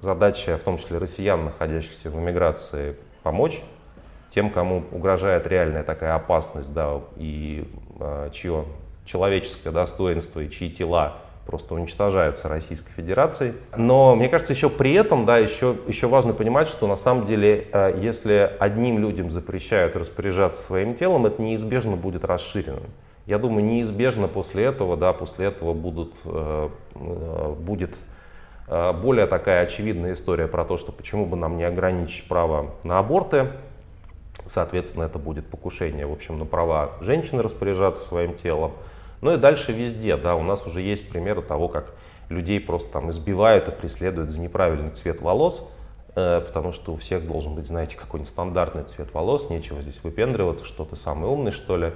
задача 0.00 0.58
в 0.58 0.62
том 0.62 0.76
числе 0.76 0.98
россиян, 0.98 1.46
находящихся 1.46 2.10
в 2.10 2.18
эмиграции, 2.18 2.96
помочь 3.22 3.62
тем, 4.34 4.50
кому 4.50 4.84
угрожает 4.90 5.46
реальная 5.46 5.82
такая 5.82 6.14
опасность, 6.14 6.74
да, 6.74 7.00
и 7.16 7.66
чье 8.32 8.64
человеческое 9.06 9.70
достоинство 9.70 10.40
и 10.40 10.50
чьи 10.50 10.68
тела 10.68 11.14
просто 11.46 11.74
уничтожаются 11.74 12.48
Российской 12.48 12.92
Федерацией. 12.92 13.54
Но 13.76 14.14
мне 14.16 14.28
кажется, 14.28 14.52
еще 14.52 14.68
при 14.70 14.94
этом, 14.94 15.26
да, 15.26 15.38
еще, 15.38 15.76
еще 15.86 16.06
важно 16.06 16.32
понимать, 16.32 16.68
что 16.68 16.86
на 16.86 16.96
самом 16.96 17.26
деле, 17.26 17.68
э, 17.72 17.98
если 18.00 18.50
одним 18.58 18.98
людям 18.98 19.30
запрещают 19.30 19.96
распоряжаться 19.96 20.62
своим 20.62 20.94
телом, 20.94 21.26
это 21.26 21.40
неизбежно 21.42 21.96
будет 21.96 22.24
расширено. 22.24 22.80
Я 23.26 23.38
думаю, 23.38 23.64
неизбежно 23.64 24.28
после 24.28 24.64
этого, 24.64 24.96
да, 24.96 25.12
после 25.12 25.46
этого 25.46 25.72
будут, 25.72 26.14
э, 26.24 26.68
э, 26.94 27.54
будет 27.58 27.94
более 28.66 29.26
такая 29.26 29.62
очевидная 29.62 30.14
история 30.14 30.46
про 30.46 30.64
то, 30.64 30.78
что 30.78 30.90
почему 30.90 31.26
бы 31.26 31.36
нам 31.36 31.58
не 31.58 31.64
ограничить 31.64 32.26
право 32.26 32.70
на 32.82 32.98
аборты. 32.98 33.48
Соответственно, 34.46 35.04
это 35.04 35.18
будет 35.18 35.46
покушение, 35.46 36.06
в 36.06 36.12
общем, 36.12 36.38
на 36.38 36.46
права 36.46 36.92
женщины 37.00 37.42
распоряжаться 37.42 38.02
своим 38.08 38.34
телом. 38.34 38.72
Ну 39.20 39.34
и 39.34 39.36
дальше 39.36 39.72
везде, 39.72 40.16
да, 40.16 40.34
у 40.34 40.42
нас 40.42 40.66
уже 40.66 40.80
есть 40.80 41.08
примеры 41.08 41.42
того, 41.42 41.68
как 41.68 41.94
людей 42.28 42.60
просто 42.60 42.90
там 42.90 43.10
избивают 43.10 43.68
и 43.68 43.70
преследуют 43.70 44.30
за 44.30 44.40
неправильный 44.40 44.90
цвет 44.90 45.20
волос, 45.20 45.66
э, 46.14 46.40
потому 46.46 46.72
что 46.72 46.92
у 46.92 46.96
всех 46.96 47.26
должен 47.26 47.54
быть, 47.54 47.66
знаете, 47.66 47.96
какой-нибудь 47.96 48.30
стандартный 48.30 48.84
цвет 48.84 49.12
волос, 49.12 49.50
нечего 49.50 49.82
здесь 49.82 50.00
выпендриваться, 50.02 50.64
что 50.64 50.84
ты 50.84 50.96
самый 50.96 51.28
умный, 51.30 51.52
что 51.52 51.76
ли. 51.76 51.92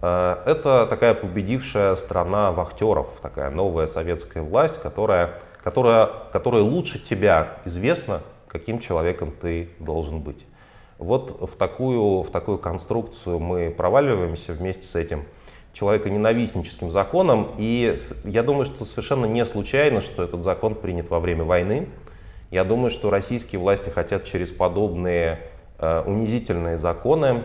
Э, 0.00 0.36
это 0.46 0.86
такая 0.88 1.14
победившая 1.14 1.96
страна 1.96 2.52
вахтеров, 2.52 3.18
такая 3.22 3.50
новая 3.50 3.86
советская 3.86 4.42
власть, 4.42 4.80
которая, 4.80 5.34
которая, 5.62 6.10
которая 6.32 6.62
лучше 6.62 6.98
тебя 6.98 7.58
известна, 7.64 8.22
каким 8.48 8.80
человеком 8.80 9.32
ты 9.32 9.70
должен 9.78 10.20
быть. 10.20 10.46
Вот 10.98 11.48
в 11.48 11.56
такую, 11.56 12.22
в 12.22 12.30
такую 12.30 12.58
конструкцию 12.58 13.38
мы 13.38 13.70
проваливаемся 13.70 14.52
вместе 14.52 14.82
с 14.82 14.96
этим 14.96 15.24
человеконенавистническим 15.78 16.90
законом. 16.90 17.52
И 17.58 17.94
я 18.24 18.42
думаю, 18.42 18.64
что 18.64 18.84
совершенно 18.84 19.26
не 19.26 19.44
случайно, 19.46 20.00
что 20.00 20.22
этот 20.24 20.42
закон 20.42 20.74
принят 20.74 21.08
во 21.10 21.20
время 21.20 21.44
войны. 21.44 21.88
Я 22.50 22.64
думаю, 22.64 22.90
что 22.90 23.10
российские 23.10 23.60
власти 23.60 23.90
хотят 23.90 24.24
через 24.24 24.50
подобные 24.50 25.38
э, 25.78 26.02
унизительные 26.06 26.78
законы 26.78 27.42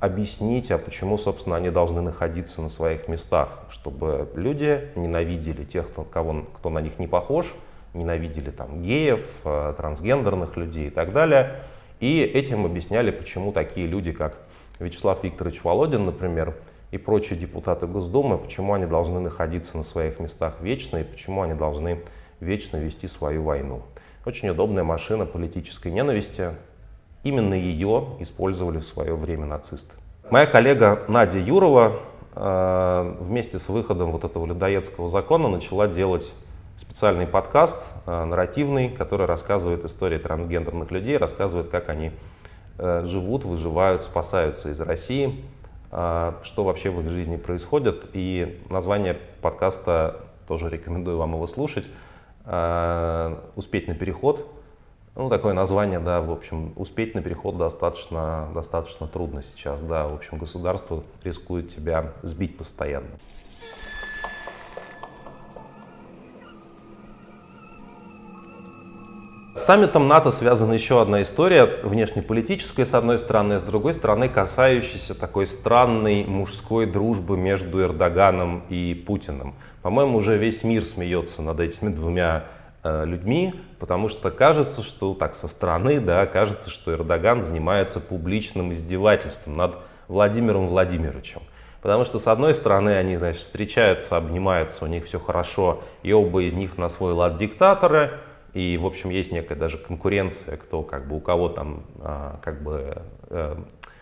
объяснить, 0.00 0.70
а 0.70 0.78
почему, 0.78 1.18
собственно, 1.18 1.56
они 1.56 1.68
должны 1.68 2.00
находиться 2.00 2.62
на 2.62 2.70
своих 2.70 3.06
местах, 3.06 3.58
чтобы 3.68 4.30
люди 4.34 4.88
ненавидели 4.94 5.64
тех, 5.64 5.90
кто, 5.90 6.04
кого, 6.04 6.46
кто 6.54 6.70
на 6.70 6.78
них 6.78 6.98
не 6.98 7.06
похож, 7.06 7.52
ненавидели 7.92 8.50
там 8.50 8.82
геев, 8.82 9.40
э, 9.44 9.74
трансгендерных 9.76 10.56
людей 10.56 10.86
и 10.86 10.90
так 10.90 11.12
далее. 11.12 11.56
И 12.00 12.20
этим 12.20 12.64
объясняли, 12.64 13.10
почему 13.10 13.52
такие 13.52 13.86
люди, 13.86 14.12
как 14.12 14.38
Вячеслав 14.78 15.22
Викторович 15.22 15.62
Володин, 15.62 16.06
например, 16.06 16.54
и 16.90 16.98
прочие 16.98 17.38
депутаты 17.38 17.86
Госдумы, 17.86 18.38
почему 18.38 18.74
они 18.74 18.86
должны 18.86 19.20
находиться 19.20 19.76
на 19.76 19.82
своих 19.82 20.20
местах 20.20 20.54
вечно 20.60 20.98
и 20.98 21.04
почему 21.04 21.42
они 21.42 21.54
должны 21.54 22.00
вечно 22.40 22.76
вести 22.76 23.08
свою 23.08 23.42
войну. 23.42 23.82
Очень 24.24 24.50
удобная 24.50 24.84
машина 24.84 25.26
политической 25.26 25.90
ненависти. 25.90 26.50
Именно 27.24 27.54
ее 27.54 28.08
использовали 28.20 28.78
в 28.78 28.84
свое 28.84 29.14
время 29.14 29.46
нацисты. 29.46 29.94
Моя 30.30 30.46
коллега 30.46 31.02
Надя 31.08 31.38
Юрова 31.38 32.00
э, 32.34 33.16
вместе 33.20 33.58
с 33.58 33.68
выходом 33.68 34.12
вот 34.12 34.24
этого 34.24 34.46
людоедского 34.46 35.08
закона 35.08 35.48
начала 35.48 35.88
делать 35.88 36.32
специальный 36.78 37.26
подкаст, 37.26 37.76
э, 38.06 38.24
нарративный, 38.24 38.88
который 38.88 39.26
рассказывает 39.26 39.84
истории 39.84 40.18
трансгендерных 40.18 40.90
людей, 40.90 41.16
рассказывает, 41.16 41.68
как 41.70 41.88
они 41.88 42.12
живут, 42.78 43.44
выживают, 43.44 44.02
спасаются 44.02 44.70
из 44.70 44.80
России, 44.80 45.44
а, 45.96 46.40
что 46.42 46.64
вообще 46.64 46.90
в 46.90 47.00
их 47.00 47.08
жизни 47.08 47.36
происходит. 47.36 48.10
И 48.14 48.60
название 48.68 49.16
подкаста 49.40 50.22
тоже 50.48 50.68
рекомендую 50.68 51.18
вам 51.18 51.34
его 51.34 51.46
слушать. 51.46 51.84
А, 52.44 53.40
«Успеть 53.54 53.86
на 53.86 53.94
переход». 53.94 54.44
Ну, 55.14 55.30
такое 55.30 55.54
название, 55.54 56.00
да, 56.00 56.20
в 56.20 56.32
общем, 56.32 56.72
успеть 56.74 57.14
на 57.14 57.22
переход 57.22 57.56
достаточно, 57.56 58.48
достаточно 58.52 59.06
трудно 59.06 59.44
сейчас, 59.44 59.80
да, 59.84 60.08
в 60.08 60.14
общем, 60.14 60.38
государство 60.38 61.04
рискует 61.22 61.72
тебя 61.72 62.12
сбить 62.22 62.58
постоянно. 62.58 63.06
С 69.64 69.66
саммитом 69.66 70.08
НАТО 70.08 70.30
связана 70.30 70.74
еще 70.74 71.00
одна 71.00 71.22
история, 71.22 71.64
внешнеполитическая 71.82 72.84
с 72.84 72.92
одной 72.92 73.18
стороны, 73.18 73.58
с 73.58 73.62
другой 73.62 73.94
стороны 73.94 74.28
касающаяся 74.28 75.14
такой 75.14 75.46
странной 75.46 76.26
мужской 76.26 76.84
дружбы 76.84 77.38
между 77.38 77.80
Эрдоганом 77.80 78.64
и 78.68 78.92
Путиным. 78.92 79.54
По-моему, 79.80 80.18
уже 80.18 80.36
весь 80.36 80.64
мир 80.64 80.84
смеется 80.84 81.40
над 81.40 81.60
этими 81.60 81.88
двумя 81.88 82.44
э, 82.82 83.06
людьми, 83.06 83.54
потому 83.78 84.08
что 84.08 84.30
кажется, 84.30 84.82
что 84.82 85.14
так 85.14 85.34
со 85.34 85.48
стороны, 85.48 85.98
да, 85.98 86.26
кажется, 86.26 86.68
что 86.68 86.92
Эрдоган 86.92 87.42
занимается 87.42 88.00
публичным 88.00 88.74
издевательством 88.74 89.56
над 89.56 89.78
Владимиром 90.08 90.66
Владимировичем. 90.66 91.40
Потому 91.80 92.04
что, 92.04 92.18
с 92.18 92.26
одной 92.26 92.52
стороны, 92.52 92.96
они, 92.96 93.16
значит, 93.16 93.40
встречаются, 93.40 94.18
обнимаются, 94.18 94.84
у 94.84 94.88
них 94.88 95.06
все 95.06 95.18
хорошо, 95.18 95.82
и 96.02 96.12
оба 96.12 96.42
из 96.42 96.52
них 96.52 96.76
на 96.76 96.90
свой 96.90 97.14
лад 97.14 97.38
диктаторы, 97.38 98.20
и, 98.54 98.78
в 98.78 98.86
общем, 98.86 99.10
есть 99.10 99.32
некая 99.32 99.56
даже 99.56 99.78
конкуренция, 99.78 100.56
кто 100.56 100.82
как 100.82 101.08
бы 101.08 101.16
у 101.16 101.20
кого 101.20 101.48
там 101.48 101.82
а, 102.00 102.38
как 102.42 102.62
бы 102.62 103.02
э, 103.28 103.56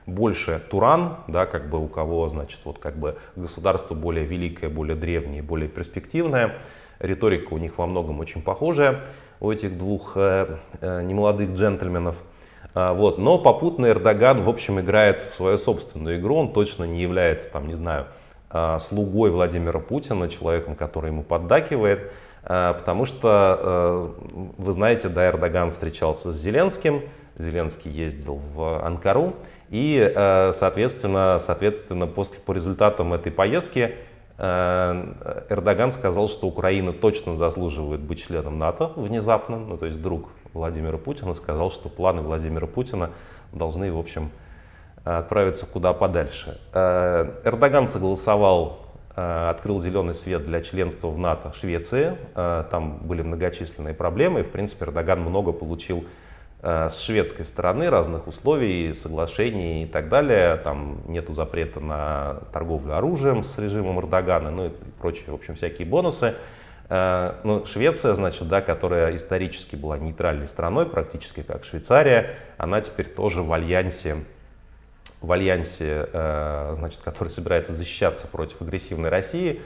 больше 0.07 0.63
Туран, 0.71 1.17
да, 1.27 1.47
как 1.47 1.71
бы 1.71 1.83
у 1.83 1.89
кого, 1.89 2.29
значит, 2.29 2.61
вот 2.65 2.79
как 2.79 2.97
бы 2.97 3.17
государство 3.35 3.95
более 3.95 4.27
великое, 4.27 4.69
более 4.69 4.97
древнее, 4.97 5.43
более 5.43 5.69
перспективное. 5.69 6.57
Риторика 6.99 7.55
у 7.55 7.59
них 7.59 7.79
во 7.79 7.87
многом 7.87 8.21
очень 8.21 8.43
похожая 8.43 9.01
у 9.41 9.51
этих 9.51 9.77
двух 9.77 10.13
э, 10.17 10.59
э, 10.81 11.03
немолодых 11.03 11.51
джентльменов. 11.55 12.17
А, 12.75 12.93
вот. 12.93 13.19
Но 13.19 13.39
попутно 13.39 13.87
Эрдоган, 13.87 14.43
в 14.43 14.49
общем, 14.49 14.81
играет 14.81 15.21
в 15.21 15.35
свою 15.35 15.59
собственную 15.59 16.21
игру. 16.21 16.37
Он 16.37 16.53
точно 16.53 16.85
не 16.85 17.01
является, 17.01 17.51
там, 17.51 17.69
не 17.69 17.75
знаю, 17.75 18.07
слугой 18.81 19.31
Владимира 19.31 19.79
Путина, 19.79 20.29
человеком, 20.29 20.75
который 20.75 21.11
ему 21.11 21.23
поддакивает. 21.23 22.13
А, 22.45 22.75
потому 22.75 23.05
что, 23.05 24.15
вы 24.59 24.73
знаете, 24.73 25.09
да, 25.09 25.29
Эрдоган 25.29 25.71
встречался 25.71 26.33
с 26.33 26.37
Зеленским, 26.37 27.03
Зеленский 27.39 27.91
ездил 27.91 28.41
в 28.55 28.85
Анкару, 28.85 29.35
и, 29.71 30.13
соответственно, 30.59 31.41
соответственно 31.45 32.07
после, 32.07 32.39
по 32.41 32.53
результатам 32.53 33.15
этой 33.15 33.33
поездки 33.33 33.95
Эрдоган 34.39 35.93
сказал, 35.93 36.29
что 36.29 36.47
Украина 36.47 36.93
точно 36.93 37.37
заслуживает 37.37 38.01
быть 38.01 38.27
членом 38.27 38.59
НАТО 38.59 38.91
внезапно, 38.97 39.59
ну 39.59 39.79
то 39.79 39.87
есть 39.87 40.03
друг 40.03 40.29
Владимира 40.53 40.99
Путина 40.99 41.33
сказал, 41.33 41.71
что 41.71 41.89
планы 41.89 42.23
Владимира 42.23 42.67
Путина 42.67 43.11
должны, 43.53 43.93
в 43.93 43.99
общем, 43.99 44.31
отправиться 45.05 45.67
куда 45.67 45.93
подальше. 45.93 46.59
Э, 46.73 47.29
Эрдоган 47.45 47.89
согласовал, 47.89 48.87
э, 49.17 49.51
открыл 49.51 49.81
зеленый 49.81 50.15
свет 50.15 50.45
для 50.45 50.63
членства 50.63 51.09
в 51.09 51.19
НАТО 51.19 51.53
Швеции. 51.55 52.17
Э, 52.35 52.65
там 52.71 52.99
были 52.99 53.23
многочисленные 53.23 53.95
проблемы, 53.95 54.43
в 54.43 54.51
принципе, 54.51 54.85
Эрдоган 54.85 55.21
много 55.21 55.53
получил 55.53 56.05
с 56.65 57.01
шведской 57.01 57.45
стороны 57.45 57.91
разных 57.91 58.29
условий, 58.29 58.95
соглашений 58.95 59.83
и 59.83 59.87
так 59.87 60.09
далее. 60.09 60.59
Там 60.59 61.01
нет 61.09 61.29
запрета 61.29 61.81
на 61.81 62.37
торговлю 62.53 62.97
оружием 62.97 63.43
с 63.43 63.59
режимом 63.59 63.99
Эрдогана, 63.99 64.53
ну 64.53 64.67
и 64.67 64.71
прочие, 65.01 65.33
в 65.33 65.35
общем, 65.35 65.57
всякие 65.57 65.89
бонусы. 65.89 66.35
Ну, 66.89 67.65
Швеция, 67.67 68.15
значит, 68.15 68.47
да, 68.47 68.61
которая 68.61 69.17
исторически 69.17 69.75
была 69.75 69.99
нейтральной 69.99 70.47
страной, 70.47 70.87
практически 70.87 71.43
как 71.43 71.65
Швейцария, 71.65 72.37
она 72.59 72.81
теперь 72.81 73.07
тоже 73.07 73.43
в 73.43 73.53
альянсе 73.53 74.19
в 75.23 75.33
альянсе, 75.33 76.09
э, 76.13 76.75
значит, 76.79 77.01
который 77.01 77.29
собирается 77.31 77.73
защищаться 77.73 78.27
против 78.27 78.61
агрессивной 78.61 79.09
России. 79.09 79.63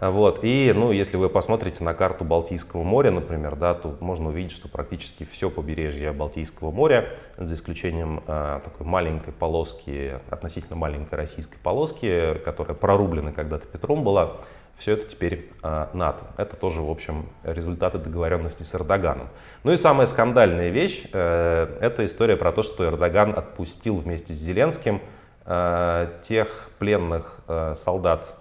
Вот. 0.00 0.40
И 0.44 0.72
ну, 0.76 0.92
если 0.92 1.16
вы 1.16 1.28
посмотрите 1.28 1.82
на 1.82 1.92
карту 1.92 2.24
Балтийского 2.24 2.84
моря, 2.84 3.10
например, 3.10 3.56
да, 3.56 3.74
то 3.74 3.96
можно 3.98 4.28
увидеть, 4.28 4.52
что 4.52 4.68
практически 4.68 5.26
все 5.32 5.50
побережье 5.50 6.12
Балтийского 6.12 6.70
моря, 6.70 7.08
за 7.36 7.54
исключением 7.54 8.22
э, 8.24 8.60
такой 8.62 8.86
маленькой 8.86 9.32
полоски, 9.32 10.20
относительно 10.30 10.76
маленькой 10.76 11.16
российской 11.16 11.58
полоски, 11.58 12.34
которая 12.44 12.76
прорублена 12.76 13.32
когда-то 13.32 13.66
Петром 13.66 14.04
была, 14.04 14.36
все 14.78 14.92
это 14.92 15.10
теперь 15.10 15.50
э, 15.62 15.86
НАТО. 15.92 16.24
Это 16.36 16.56
тоже, 16.56 16.82
в 16.82 16.90
общем, 16.90 17.26
результаты 17.42 17.98
договоренности 17.98 18.62
с 18.62 18.74
Эрдоганом. 18.74 19.28
Ну 19.64 19.72
и 19.72 19.76
самая 19.76 20.06
скандальная 20.06 20.70
вещь, 20.70 21.04
э, 21.12 21.78
это 21.80 22.04
история 22.04 22.36
про 22.36 22.52
то, 22.52 22.62
что 22.62 22.84
Эрдоган 22.84 23.36
отпустил 23.36 23.96
вместе 23.96 24.34
с 24.34 24.36
Зеленским 24.36 25.02
э, 25.44 26.08
тех 26.28 26.70
пленных 26.78 27.38
э, 27.48 27.74
солдат 27.76 28.34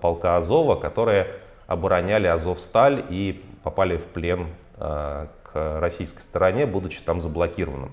полка 0.00 0.36
Азова, 0.36 0.76
которые 0.76 1.26
обороняли 1.66 2.28
Азовсталь 2.28 3.04
и 3.10 3.44
попали 3.64 3.96
в 3.96 4.04
плен 4.04 4.46
к 4.78 5.80
российской 5.80 6.20
стороне, 6.20 6.64
будучи 6.64 7.00
там 7.00 7.20
заблокированным. 7.20 7.90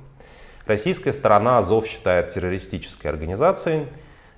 Российская 0.67 1.12
сторона 1.12 1.58
Азов 1.58 1.88
считает 1.88 2.36
террористической 2.36 3.10
организацией, 3.10 3.88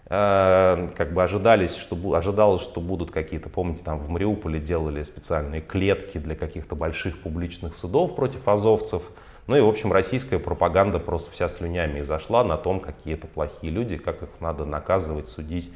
как 0.08 1.14
бы 1.14 1.24
ожидались, 1.24 1.76
что, 1.76 1.96
ожидалось, 2.14 2.62
что 2.62 2.82
будут 2.82 3.12
какие-то, 3.12 3.50
помните, 3.50 3.82
там 3.84 4.00
в 4.00 4.10
Мариуполе 4.10 4.60
делали 4.60 5.02
специальные 5.04 5.62
клетки 5.62 6.18
для 6.18 6.36
каких-то 6.36 6.76
больших 6.76 7.22
публичных 7.22 7.76
судов 7.76 8.16
против 8.16 8.48
азовцев. 8.48 9.02
Ну 9.48 9.56
и, 9.56 9.62
в 9.62 9.68
общем, 9.68 9.92
российская 9.92 10.40
пропаганда 10.40 11.00
просто 11.00 11.32
вся 11.32 11.50
слюнями 11.50 12.02
зашла 12.02 12.44
на 12.44 12.58
том, 12.58 12.80
какие 12.80 13.16
это 13.16 13.28
плохие 13.28 13.72
люди, 13.72 13.98
как 13.98 14.24
их 14.24 14.30
надо 14.40 14.66
наказывать, 14.66 15.30
судить 15.30 15.72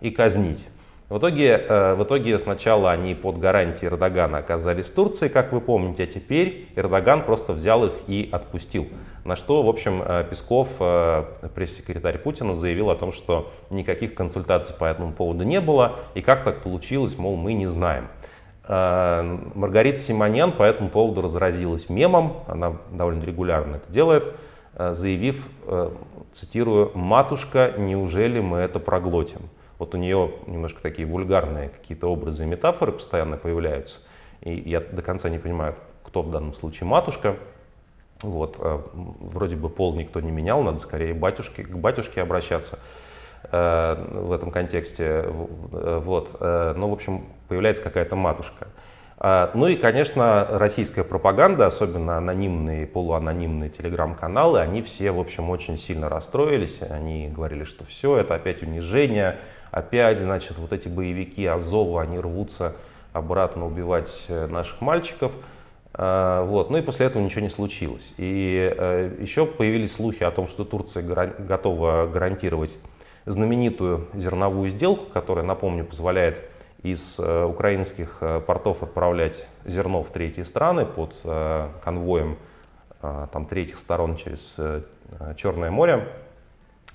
и 0.00 0.10
казнить. 0.10 0.66
В 1.08 1.18
итоге, 1.18 1.52
э, 1.52 1.94
в 1.94 2.02
итоге 2.02 2.36
сначала 2.38 2.90
они 2.90 3.14
под 3.14 3.38
гарантией 3.38 3.90
Эрдогана 3.90 4.38
оказались 4.38 4.86
в 4.86 4.90
Турции, 4.90 5.28
как 5.28 5.52
вы 5.52 5.60
помните, 5.60 6.02
а 6.02 6.06
теперь 6.06 6.68
Эрдоган 6.74 7.22
просто 7.24 7.52
взял 7.52 7.84
их 7.86 7.92
и 8.08 8.28
отпустил. 8.32 8.88
На 9.26 9.34
что, 9.34 9.64
в 9.64 9.68
общем, 9.68 10.04
э, 10.06 10.24
Песков, 10.30 10.68
э, 10.78 11.24
пресс-секретарь 11.52 12.18
Путина, 12.18 12.54
заявил 12.54 12.90
о 12.90 12.94
том, 12.94 13.10
что 13.10 13.50
никаких 13.70 14.14
консультаций 14.14 14.72
по 14.76 14.84
этому 14.84 15.12
поводу 15.12 15.42
не 15.42 15.60
было, 15.60 15.96
и 16.14 16.22
как 16.22 16.44
так 16.44 16.62
получилось, 16.62 17.18
мол, 17.18 17.36
мы 17.36 17.52
не 17.52 17.66
знаем. 17.66 18.08
Маргарита 18.68 19.98
Симонян 19.98 20.50
по 20.50 20.64
этому 20.64 20.90
поводу 20.90 21.22
разразилась 21.22 21.88
мемом, 21.88 22.38
она 22.48 22.78
довольно 22.90 23.22
регулярно 23.22 23.76
это 23.76 23.92
делает, 23.92 24.34
заявив, 24.74 25.46
цитирую, 26.32 26.90
«Матушка, 26.94 27.74
неужели 27.78 28.40
мы 28.40 28.58
это 28.58 28.80
проглотим?» 28.80 29.42
Вот 29.78 29.94
у 29.94 29.98
нее 29.98 30.32
немножко 30.48 30.82
такие 30.82 31.06
вульгарные 31.06 31.68
какие-то 31.68 32.08
образы 32.08 32.42
и 32.42 32.46
метафоры 32.46 32.90
постоянно 32.90 33.36
появляются. 33.36 34.00
И 34.40 34.52
я 34.52 34.80
до 34.80 35.00
конца 35.00 35.28
не 35.28 35.38
понимаю, 35.38 35.76
кто 36.02 36.22
в 36.22 36.32
данном 36.32 36.52
случае 36.54 36.88
матушка. 36.88 37.36
Вот, 38.22 38.56
э, 38.58 38.80
вроде 38.92 39.56
бы 39.56 39.68
пол 39.68 39.94
никто 39.94 40.20
не 40.20 40.30
менял, 40.30 40.62
надо 40.62 40.78
скорее 40.78 41.12
батюшке, 41.12 41.64
к 41.64 41.76
батюшке 41.76 42.22
обращаться 42.22 42.78
э, 43.50 44.04
в 44.10 44.32
этом 44.32 44.50
контексте. 44.50 45.24
Э, 45.26 46.00
вот, 46.02 46.40
ну, 46.40 46.88
в 46.88 46.92
общем, 46.92 47.26
появляется 47.48 47.82
какая-то 47.82 48.16
матушка. 48.16 48.68
Э, 49.18 49.50
ну 49.54 49.66
и, 49.66 49.76
конечно, 49.76 50.46
российская 50.50 51.04
пропаганда, 51.04 51.66
особенно 51.66 52.16
анонимные, 52.16 52.86
полуанонимные 52.86 53.70
телеграм-каналы, 53.70 54.60
они 54.60 54.82
все, 54.82 55.10
в 55.10 55.20
общем, 55.20 55.50
очень 55.50 55.76
сильно 55.76 56.08
расстроились. 56.08 56.80
Они 56.82 57.28
говорили, 57.28 57.64
что 57.64 57.84
все, 57.84 58.16
это 58.16 58.34
опять 58.34 58.62
унижение, 58.62 59.38
Опять, 59.72 60.20
значит, 60.20 60.56
вот 60.56 60.72
эти 60.72 60.88
боевики 60.88 61.44
Азова, 61.44 62.00
они 62.00 62.18
рвутся 62.18 62.76
обратно 63.12 63.66
убивать 63.66 64.24
наших 64.28 64.80
мальчиков. 64.80 65.32
А, 65.98 66.44
вот. 66.44 66.70
Ну 66.70 66.76
и 66.76 66.82
после 66.82 67.06
этого 67.06 67.22
ничего 67.22 67.40
не 67.40 67.48
случилось. 67.48 68.12
И 68.18 68.72
э, 68.76 69.16
еще 69.18 69.46
появились 69.46 69.94
слухи 69.94 70.22
о 70.22 70.30
том, 70.30 70.46
что 70.46 70.64
Турция 70.64 71.02
готова 71.02 72.06
гарантировать 72.06 72.76
знаменитую 73.24 74.06
зерновую 74.12 74.68
сделку, 74.68 75.06
которая, 75.06 75.44
напомню, 75.44 75.86
позволяет 75.86 76.38
из 76.82 77.18
э, 77.18 77.44
украинских 77.44 78.22
портов 78.46 78.82
отправлять 78.82 79.46
зерно 79.64 80.02
в 80.02 80.10
третьи 80.10 80.42
страны 80.42 80.84
под 80.84 81.14
конвоем 81.82 82.36
там, 83.00 83.46
третьих 83.46 83.78
сторон 83.78 84.16
через 84.16 84.56
Черное 85.36 85.70
море, 85.70 86.08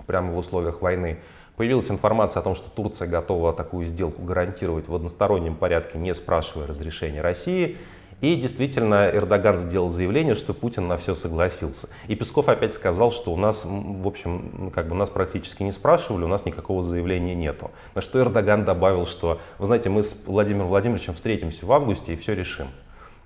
прямо 0.06 0.32
в 0.32 0.38
условиях 0.38 0.82
войны. 0.82 1.20
Появилась 1.56 1.90
информация 1.90 2.42
о 2.42 2.44
том, 2.44 2.56
что 2.56 2.70
Турция 2.70 3.08
готова 3.08 3.54
такую 3.54 3.86
сделку 3.86 4.22
гарантировать 4.22 4.88
в 4.88 4.96
одностороннем 4.96 5.56
порядке, 5.56 5.98
не 5.98 6.14
спрашивая 6.14 6.68
разрешения 6.68 7.22
России. 7.22 7.78
И 8.22 8.36
действительно 8.36 9.10
Эрдоган 9.12 9.58
сделал 9.58 9.90
заявление, 9.90 10.36
что 10.36 10.54
Путин 10.54 10.88
на 10.88 10.98
все 10.98 11.16
согласился. 11.16 11.90
И 12.08 12.16
Песков 12.16 12.48
опять 12.48 12.76
сказал, 12.76 13.12
что 13.12 13.34
у 13.34 13.38
нас, 13.38 13.64
в 13.66 14.08
общем, 14.08 14.72
как 14.74 14.88
бы 14.88 14.96
нас 14.96 15.10
практически 15.10 15.64
не 15.64 15.72
спрашивали, 15.72 16.24
у 16.24 16.28
нас 16.28 16.46
никакого 16.46 16.84
заявления 16.84 17.34
нету. 17.34 17.72
На 17.96 18.02
что 18.02 18.20
Эрдоган 18.20 18.64
добавил, 18.64 19.08
что, 19.08 19.40
вы 19.58 19.66
знаете, 19.66 19.90
мы 19.90 20.04
с 20.04 20.16
Владимиром 20.26 20.68
Владимировичем 20.68 21.16
встретимся 21.16 21.66
в 21.66 21.72
августе 21.74 22.14
и 22.14 22.16
все 22.16 22.36
решим. 22.36 22.68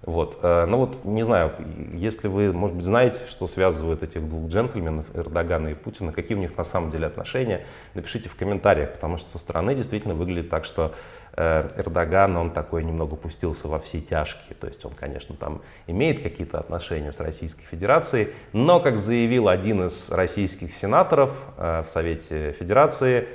Вот. 0.06 0.38
Э, 0.44 0.66
ну 0.66 0.78
вот, 0.78 1.04
не 1.04 1.24
знаю, 1.24 1.52
если 1.94 2.28
вы, 2.28 2.54
может 2.54 2.76
быть, 2.76 2.86
знаете, 2.86 3.22
что 3.28 3.48
связывает 3.48 4.04
этих 4.04 4.28
двух 4.30 4.50
джентльменов, 4.50 5.08
Эрдогана 5.16 5.70
и 5.70 5.74
Путина, 5.74 6.12
какие 6.12 6.38
у 6.38 6.42
них 6.42 6.56
на 6.58 6.64
самом 6.64 6.92
деле 6.92 7.08
отношения, 7.08 7.66
напишите 7.96 8.30
в 8.30 8.36
комментариях, 8.36 8.94
потому 8.94 9.18
что 9.18 9.30
со 9.32 9.40
стороны 9.40 9.74
действительно 9.74 10.14
выглядит 10.14 10.50
так, 10.50 10.66
что 10.66 10.94
Эрдоган, 11.36 12.38
он 12.38 12.52
такой 12.52 12.84
немного 12.84 13.16
пустился 13.16 13.68
во 13.68 13.80
все 13.80 14.02
тяжкие. 14.02 14.56
То 14.60 14.68
есть 14.68 14.84
он, 14.86 14.92
конечно, 14.94 15.36
там 15.36 15.62
имеет 15.88 16.24
какие-то 16.24 16.60
отношения 16.60 17.12
с 17.12 17.20
Российской 17.20 17.66
Федерацией, 17.66 18.30
но, 18.54 18.80
как 18.80 18.98
заявил 18.98 19.50
один 19.50 19.86
из 19.86 20.10
российских 20.10 20.74
сенаторов 20.74 21.32
э, 21.58 21.84
в 21.86 21.90
Совете 21.90 22.54
Федерации, 22.54 23.28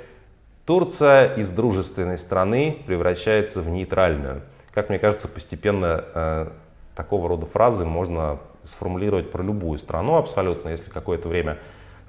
Турция 0.65 1.35
из 1.35 1.49
дружественной 1.49 2.17
страны 2.17 2.77
превращается 2.85 3.61
в 3.61 3.69
нейтральную. 3.69 4.41
Как 4.73 4.89
мне 4.89 4.99
кажется, 4.99 5.27
постепенно 5.27 6.53
такого 6.95 7.27
рода 7.27 7.45
фразы 7.45 7.83
можно 7.83 8.39
сформулировать 8.65 9.31
про 9.31 9.43
любую 9.43 9.79
страну 9.79 10.15
абсолютно, 10.15 10.69
если 10.69 10.89
какое-то 10.89 11.27
время 11.27 11.57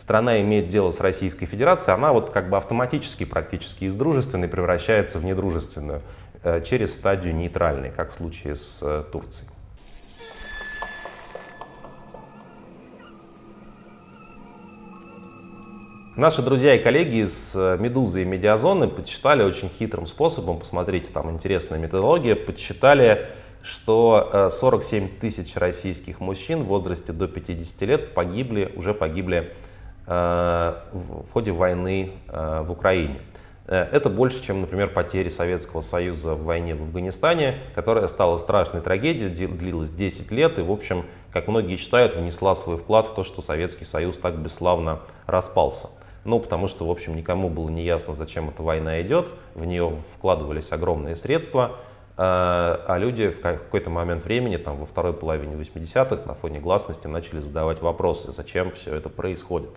страна 0.03 0.41
имеет 0.41 0.69
дело 0.69 0.91
с 0.91 1.01
Российской 1.01 1.47
Федерацией, 1.47 1.95
она 1.95 2.13
вот 2.13 2.31
как 2.31 2.51
бы 2.51 2.57
автоматически 2.57 3.25
практически 3.25 3.85
из 3.85 3.95
дружественной 3.95 4.49
превращается 4.49 5.21
в 5.21 5.25
недружественную 5.25 6.03
э, 6.43 6.61
через 6.63 6.93
стадию 6.93 7.35
нейтральной, 7.37 7.91
как 7.91 8.13
в 8.13 8.17
случае 8.17 8.57
с 8.57 8.81
э, 8.83 9.05
Турцией. 9.13 9.49
Наши 16.17 16.43
друзья 16.43 16.75
и 16.75 16.83
коллеги 16.83 17.23
из 17.23 17.53
э, 17.55 17.77
Медузы 17.79 18.23
и 18.23 18.25
Медиазоны 18.25 18.89
подсчитали 18.89 19.45
очень 19.45 19.71
хитрым 19.79 20.09
способом, 20.09 20.59
посмотрите, 20.59 21.13
там 21.13 21.31
интересная 21.31 21.79
методология, 21.79 22.35
подсчитали 22.35 23.29
что 23.65 24.51
47 24.59 25.21
тысяч 25.21 25.55
российских 25.55 26.19
мужчин 26.19 26.65
в 26.65 26.67
возрасте 26.67 27.13
до 27.13 27.29
50 27.29 27.83
лет 27.83 28.13
погибли, 28.13 28.73
уже 28.75 28.93
погибли 28.93 29.53
в 30.07 31.27
ходе 31.33 31.53
войны 31.53 32.13
в 32.29 32.71
Украине. 32.71 33.21
Э, 33.67 33.89
это 33.93 34.11
больше, 34.11 34.43
чем, 34.43 34.61
например, 34.61 34.89
потери 34.89 35.29
Советского 35.29 35.83
Союза 35.83 36.35
в 36.35 36.45
войне 36.45 36.75
в 36.75 36.83
Афганистане, 36.83 37.59
которая 37.75 38.09
стала 38.09 38.39
страшной 38.39 38.83
трагедией, 38.83 39.31
длилась 39.31 39.91
10 39.91 40.31
лет 40.31 40.59
и, 40.59 40.63
в 40.63 40.71
общем, 40.71 41.07
как 41.33 41.49
многие 41.49 41.77
считают, 41.77 42.15
внесла 42.15 42.55
свой 42.57 42.77
вклад 42.77 43.07
в 43.07 43.15
то, 43.15 43.25
что 43.25 43.43
Советский 43.43 43.85
Союз 43.85 44.19
так 44.19 44.37
бесславно 44.37 45.01
распался. 45.27 45.89
Ну, 46.25 46.39
потому 46.39 46.69
что, 46.69 46.87
в 46.87 46.91
общем, 46.91 47.17
никому 47.17 47.49
было 47.49 47.69
не 47.69 47.83
ясно, 47.85 48.15
зачем 48.15 48.49
эта 48.49 48.63
война 48.63 49.01
идет, 49.03 49.27
в 49.55 49.65
нее 49.65 49.97
вкладывались 50.15 50.71
огромные 50.71 51.17
средства, 51.17 51.73
э, 51.73 51.92
а 52.17 52.97
люди 52.99 53.31
в 53.31 53.41
какой-то 53.41 53.91
момент 53.91 54.25
времени, 54.25 54.57
там, 54.57 54.77
во 54.77 54.87
второй 54.87 55.15
половине 55.15 55.55
80-х, 55.55 56.27
на 56.27 56.35
фоне 56.35 56.61
гласности 56.61 57.07
начали 57.07 57.41
задавать 57.41 57.81
вопросы, 57.81 58.33
зачем 58.33 58.71
все 58.73 58.95
это 58.95 59.09
происходит. 59.09 59.71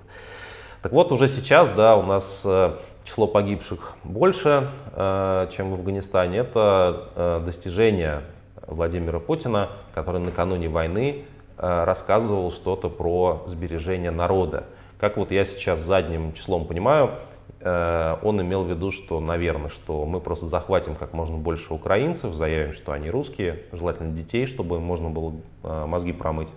Так 0.86 0.92
вот, 0.92 1.12
уже 1.12 1.28
сейчас, 1.28 1.68
да, 1.70 1.96
у 1.98 2.04
нас 2.04 2.44
э, 2.46 2.74
число 3.06 3.26
погибших 3.26 3.94
больше, 4.04 4.70
э, 4.94 5.48
чем 5.52 5.72
в 5.72 5.74
Афганистане. 5.74 6.38
Это 6.38 7.10
э, 7.16 7.42
достижение 7.44 8.22
Владимира 8.68 9.20
Путина, 9.20 9.70
который 9.96 10.22
накануне 10.22 10.70
войны 10.70 11.26
рассказывал 11.58 12.52
что-то 12.52 12.90
про 12.90 13.46
сбережение 13.48 14.12
народа. 14.12 14.66
Как 15.00 15.18
вот 15.18 15.32
я 15.32 15.44
сейчас 15.44 15.80
задним 15.80 16.34
числом 16.34 16.68
понимаю, 16.68 17.14
он 17.62 18.42
имел 18.42 18.64
в 18.64 18.70
виду, 18.70 18.92
что, 18.92 19.20
наверное, 19.20 19.70
что 19.70 20.06
мы 20.06 20.20
просто 20.20 20.46
захватим 20.46 20.96
как 20.96 21.14
можно 21.14 21.38
больше 21.38 21.74
украинцев, 21.74 22.34
заявим, 22.34 22.74
что 22.74 22.92
они 22.92 23.10
русские, 23.10 23.64
желательно 23.72 24.12
детей, 24.12 24.46
чтобы 24.46 24.80
можно 24.80 25.10
было 25.10 25.34
мозги 25.64 26.14
промыть 26.14 26.50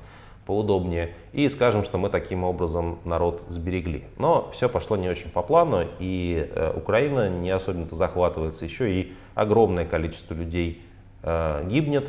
поудобнее, 0.48 1.12
и 1.34 1.46
скажем, 1.50 1.84
что 1.84 1.98
мы 1.98 2.08
таким 2.08 2.42
образом 2.42 3.00
народ 3.04 3.42
сберегли. 3.50 4.04
Но 4.16 4.48
все 4.50 4.70
пошло 4.70 4.96
не 4.96 5.06
очень 5.06 5.28
по 5.28 5.42
плану, 5.42 5.86
и 5.98 6.50
э, 6.50 6.72
Украина 6.74 7.28
не 7.28 7.50
особенно-то 7.50 7.96
захватывается, 7.96 8.64
еще 8.64 8.90
и 8.90 9.12
огромное 9.34 9.84
количество 9.84 10.32
людей 10.32 10.82
э, 11.22 11.66
гибнет. 11.68 12.08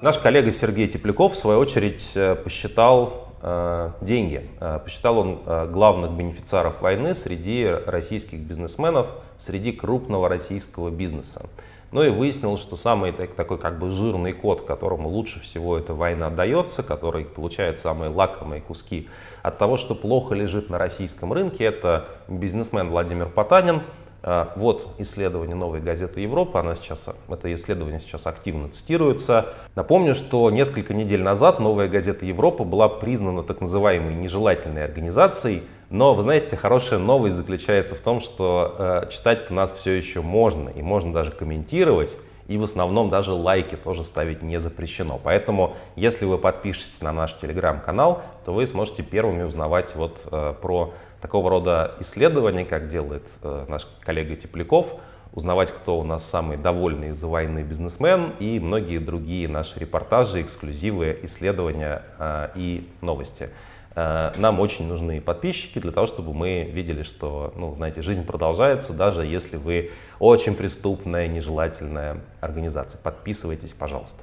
Наш 0.00 0.16
коллега 0.18 0.52
Сергей 0.52 0.86
Тепляков, 0.86 1.32
в 1.32 1.36
свою 1.36 1.58
очередь, 1.58 2.12
э, 2.14 2.36
посчитал 2.36 3.34
э, 3.42 3.90
деньги. 4.00 4.48
Э, 4.60 4.78
посчитал 4.78 5.18
он 5.18 5.40
главных 5.72 6.12
бенефициаров 6.12 6.80
войны 6.82 7.16
среди 7.16 7.66
российских 7.66 8.38
бизнесменов, 8.38 9.08
среди 9.40 9.72
крупного 9.72 10.28
российского 10.28 10.90
бизнеса. 10.90 11.46
Ну 11.90 12.04
и 12.04 12.10
выяснилось, 12.10 12.60
что 12.60 12.76
самый 12.76 13.10
такой 13.10 13.58
как 13.58 13.80
бы 13.80 13.90
жирный 13.90 14.34
код, 14.34 14.62
которому 14.62 15.08
лучше 15.08 15.40
всего 15.40 15.76
эта 15.76 15.94
война 15.94 16.28
отдается, 16.28 16.84
который 16.84 17.24
получает 17.24 17.80
самые 17.80 18.10
лакомые 18.10 18.60
куски 18.60 19.08
от 19.42 19.58
того, 19.58 19.76
что 19.76 19.96
плохо 19.96 20.34
лежит 20.36 20.70
на 20.70 20.78
российском 20.78 21.32
рынке, 21.32 21.64
это 21.64 22.06
бизнесмен 22.28 22.90
Владимир 22.90 23.26
Потанин. 23.26 23.82
А, 24.30 24.52
вот 24.56 24.88
исследование 24.98 25.56
новой 25.56 25.80
газеты 25.80 26.20
Европа, 26.20 26.60
она 26.60 26.74
сейчас, 26.74 27.02
это 27.30 27.54
исследование 27.54 27.98
сейчас 27.98 28.26
активно 28.26 28.68
цитируется. 28.68 29.54
Напомню, 29.74 30.14
что 30.14 30.50
несколько 30.50 30.92
недель 30.92 31.22
назад 31.22 31.60
новая 31.60 31.88
газета 31.88 32.26
Европа 32.26 32.64
была 32.64 32.90
признана 32.90 33.42
так 33.42 33.62
называемой 33.62 34.14
нежелательной 34.14 34.84
организацией, 34.84 35.62
но, 35.88 36.12
вы 36.12 36.24
знаете, 36.24 36.56
хорошая 36.56 36.98
новость 36.98 37.36
заключается 37.36 37.94
в 37.94 38.00
том, 38.00 38.20
что 38.20 38.74
э, 38.78 39.08
читать 39.10 39.50
нас 39.50 39.72
все 39.72 39.92
еще 39.92 40.20
можно, 40.20 40.68
и 40.68 40.82
можно 40.82 41.10
даже 41.14 41.30
комментировать, 41.30 42.14
и 42.48 42.58
в 42.58 42.64
основном 42.64 43.08
даже 43.08 43.32
лайки 43.32 43.76
тоже 43.76 44.04
ставить 44.04 44.42
не 44.42 44.60
запрещено. 44.60 45.18
Поэтому, 45.22 45.74
если 45.96 46.26
вы 46.26 46.36
подпишетесь 46.36 47.00
на 47.00 47.12
наш 47.12 47.32
телеграм-канал, 47.32 48.20
то 48.44 48.52
вы 48.52 48.66
сможете 48.66 49.02
первыми 49.02 49.44
узнавать 49.44 49.94
вот 49.94 50.20
э, 50.30 50.54
про 50.60 50.92
такого 51.20 51.50
рода 51.50 51.94
исследования, 52.00 52.64
как 52.64 52.88
делает 52.88 53.24
э, 53.42 53.66
наш 53.68 53.86
коллега 54.00 54.36
Тепляков, 54.36 54.94
узнавать, 55.32 55.72
кто 55.72 55.98
у 55.98 56.04
нас 56.04 56.24
самый 56.24 56.56
довольный 56.56 57.10
из-за 57.10 57.26
войны 57.26 57.60
бизнесмен 57.60 58.32
и 58.38 58.58
многие 58.58 58.98
другие 58.98 59.48
наши 59.48 59.78
репортажи, 59.78 60.42
эксклюзивы, 60.42 61.18
исследования 61.22 62.02
э, 62.18 62.48
и 62.54 62.88
новости. 63.00 63.50
Э, 63.94 64.32
нам 64.36 64.60
очень 64.60 64.86
нужны 64.86 65.20
подписчики 65.20 65.78
для 65.78 65.92
того, 65.92 66.06
чтобы 66.06 66.32
мы 66.32 66.62
видели, 66.64 67.02
что, 67.02 67.52
ну, 67.56 67.74
знаете, 67.74 68.02
жизнь 68.02 68.24
продолжается, 68.24 68.92
даже 68.92 69.24
если 69.24 69.56
вы 69.56 69.90
очень 70.18 70.54
преступная, 70.54 71.26
нежелательная 71.26 72.20
организация. 72.40 72.98
Подписывайтесь, 73.02 73.72
пожалуйста. 73.72 74.22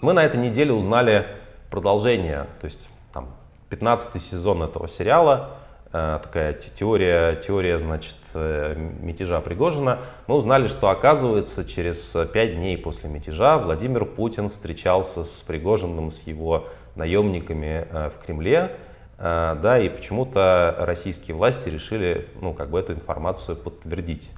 Мы 0.00 0.12
на 0.12 0.24
этой 0.24 0.40
неделе 0.40 0.72
узнали 0.72 1.26
продолжение, 1.70 2.46
то 2.60 2.64
есть 2.64 2.88
там 3.12 3.28
15 3.68 4.22
сезон 4.22 4.62
этого 4.62 4.88
сериала, 4.88 5.60
Э, 5.92 6.20
такая 6.22 6.52
теория, 6.78 7.34
теория, 7.34 7.76
значит, 7.80 8.14
э, 8.34 8.76
мятежа 9.00 9.40
Пригожина, 9.40 9.98
мы 10.28 10.36
узнали, 10.36 10.68
что, 10.68 10.88
оказывается, 10.88 11.64
через 11.64 12.16
пять 12.32 12.54
дней 12.54 12.78
после 12.78 13.10
мятежа 13.10 13.58
Владимир 13.58 14.04
Путин 14.04 14.50
встречался 14.50 15.24
с 15.24 15.42
Пригожиным, 15.42 16.12
с 16.12 16.20
его 16.22 16.68
наемниками 16.94 17.88
э, 17.90 18.10
в 18.10 18.24
Кремле, 18.24 18.76
да, 19.18 19.78
и 19.78 19.90
почему-то 19.90 20.74
российские 20.78 21.36
власти 21.36 21.68
решили, 21.68 22.26
ну, 22.40 22.54
как 22.54 22.70
бы 22.70 22.80
эту 22.80 22.94
информацию 22.94 23.54
подтвердить. 23.54 24.30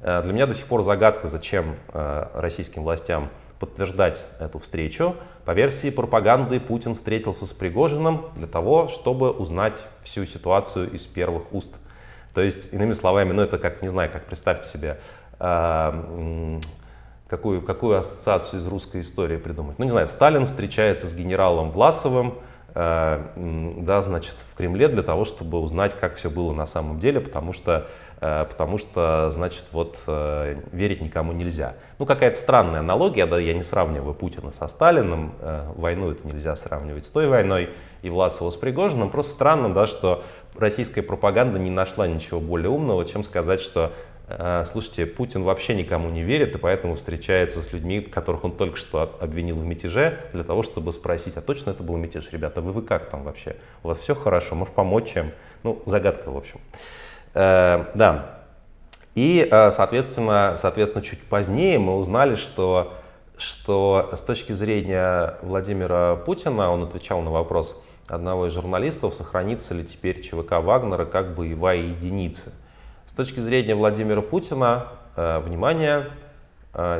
Для 0.00 0.22
меня 0.22 0.46
до 0.46 0.54
сих 0.54 0.64
пор 0.64 0.80
загадка, 0.80 1.28
зачем 1.28 1.74
российским 1.92 2.84
властям 2.84 3.28
подтверждать 3.60 4.24
эту 4.40 4.58
встречу. 4.58 5.14
По 5.44 5.52
версии 5.52 5.90
пропаганды 5.90 6.58
Путин 6.58 6.94
встретился 6.94 7.46
с 7.46 7.52
Пригожиным 7.52 8.26
для 8.34 8.46
того, 8.46 8.88
чтобы 8.88 9.30
узнать 9.30 9.78
всю 10.02 10.24
ситуацию 10.24 10.90
из 10.90 11.06
первых 11.06 11.52
уст. 11.52 11.70
То 12.34 12.40
есть, 12.40 12.72
иными 12.72 12.94
словами, 12.94 13.32
ну 13.32 13.42
это 13.42 13.58
как, 13.58 13.82
не 13.82 13.88
знаю, 13.88 14.10
как 14.10 14.24
представьте 14.24 14.66
себе, 14.68 14.98
э, 15.38 16.60
какую, 17.28 17.62
какую 17.62 17.98
ассоциацию 17.98 18.60
из 18.60 18.66
русской 18.66 19.02
истории 19.02 19.36
придумать. 19.36 19.78
Ну 19.78 19.84
не 19.84 19.90
знаю, 19.90 20.08
Сталин 20.08 20.46
встречается 20.46 21.06
с 21.06 21.14
генералом 21.14 21.70
Власовым, 21.70 22.34
э, 22.74 23.76
да, 23.82 24.02
значит, 24.02 24.36
в 24.52 24.56
Кремле 24.56 24.88
для 24.88 25.02
того, 25.02 25.26
чтобы 25.26 25.58
узнать, 25.58 25.98
как 26.00 26.16
все 26.16 26.30
было 26.30 26.52
на 26.52 26.66
самом 26.66 26.98
деле, 26.98 27.20
потому 27.20 27.52
что 27.52 27.88
потому 28.20 28.76
что, 28.76 29.30
значит, 29.32 29.64
вот 29.72 29.98
э, 30.06 30.56
верить 30.72 31.00
никому 31.00 31.32
нельзя. 31.32 31.74
Ну, 31.98 32.04
какая-то 32.04 32.36
странная 32.36 32.80
аналогия, 32.80 33.24
да, 33.24 33.38
я 33.38 33.54
не 33.54 33.64
сравниваю 33.64 34.12
Путина 34.12 34.52
со 34.52 34.68
Сталиным, 34.68 35.34
э, 35.40 35.72
войну 35.74 36.10
это 36.10 36.26
нельзя 36.26 36.54
сравнивать 36.54 37.06
с 37.06 37.08
той 37.08 37.28
войной, 37.28 37.70
и 38.02 38.10
Власова 38.10 38.50
с 38.50 38.56
Пригожиным, 38.56 39.08
просто 39.08 39.32
странно, 39.32 39.72
да, 39.72 39.86
что 39.86 40.22
российская 40.54 41.00
пропаганда 41.00 41.58
не 41.58 41.70
нашла 41.70 42.06
ничего 42.06 42.40
более 42.40 42.68
умного, 42.68 43.06
чем 43.06 43.24
сказать, 43.24 43.60
что 43.60 43.92
слушайте, 44.66 45.06
Путин 45.06 45.42
вообще 45.42 45.74
никому 45.74 46.08
не 46.08 46.22
верит, 46.22 46.54
и 46.54 46.58
поэтому 46.58 46.94
встречается 46.94 47.58
с 47.60 47.72
людьми, 47.72 48.00
которых 48.00 48.44
он 48.44 48.52
только 48.52 48.76
что 48.76 49.16
обвинил 49.18 49.56
в 49.56 49.64
мятеже, 49.64 50.20
для 50.32 50.44
того, 50.44 50.62
чтобы 50.62 50.92
спросить, 50.92 51.36
а 51.36 51.40
точно 51.40 51.70
это 51.70 51.82
был 51.82 51.96
мятеж, 51.96 52.28
ребята, 52.30 52.60
вы, 52.60 52.70
вы 52.70 52.82
как 52.82 53.10
там 53.10 53.24
вообще? 53.24 53.56
У 53.82 53.88
вас 53.88 53.98
все 53.98 54.14
хорошо, 54.14 54.54
может 54.54 54.72
помочь 54.72 55.12
чем? 55.14 55.32
Ну, 55.64 55.82
загадка, 55.84 56.30
в 56.30 56.36
общем. 56.36 56.60
Э, 57.34 57.84
да. 57.94 58.40
И, 59.14 59.46
э, 59.50 59.70
соответственно, 59.72 60.56
соответственно, 60.56 61.04
чуть 61.04 61.22
позднее 61.22 61.78
мы 61.78 61.96
узнали, 61.96 62.34
что, 62.34 62.94
что 63.36 64.10
с 64.12 64.20
точки 64.20 64.52
зрения 64.52 65.36
Владимира 65.42 66.16
Путина, 66.16 66.70
он 66.70 66.84
отвечал 66.84 67.20
на 67.20 67.30
вопрос 67.30 67.80
одного 68.06 68.46
из 68.46 68.54
журналистов, 68.54 69.14
сохранится 69.14 69.74
ли 69.74 69.84
теперь 69.84 70.22
ЧВК 70.22 70.52
Вагнера 70.62 71.04
как 71.04 71.34
боевая 71.34 71.78
единица. 71.78 72.52
С 73.06 73.12
точки 73.12 73.40
зрения 73.40 73.74
Владимира 73.74 74.22
Путина, 74.22 74.88
э, 75.16 75.40
внимание, 75.40 76.10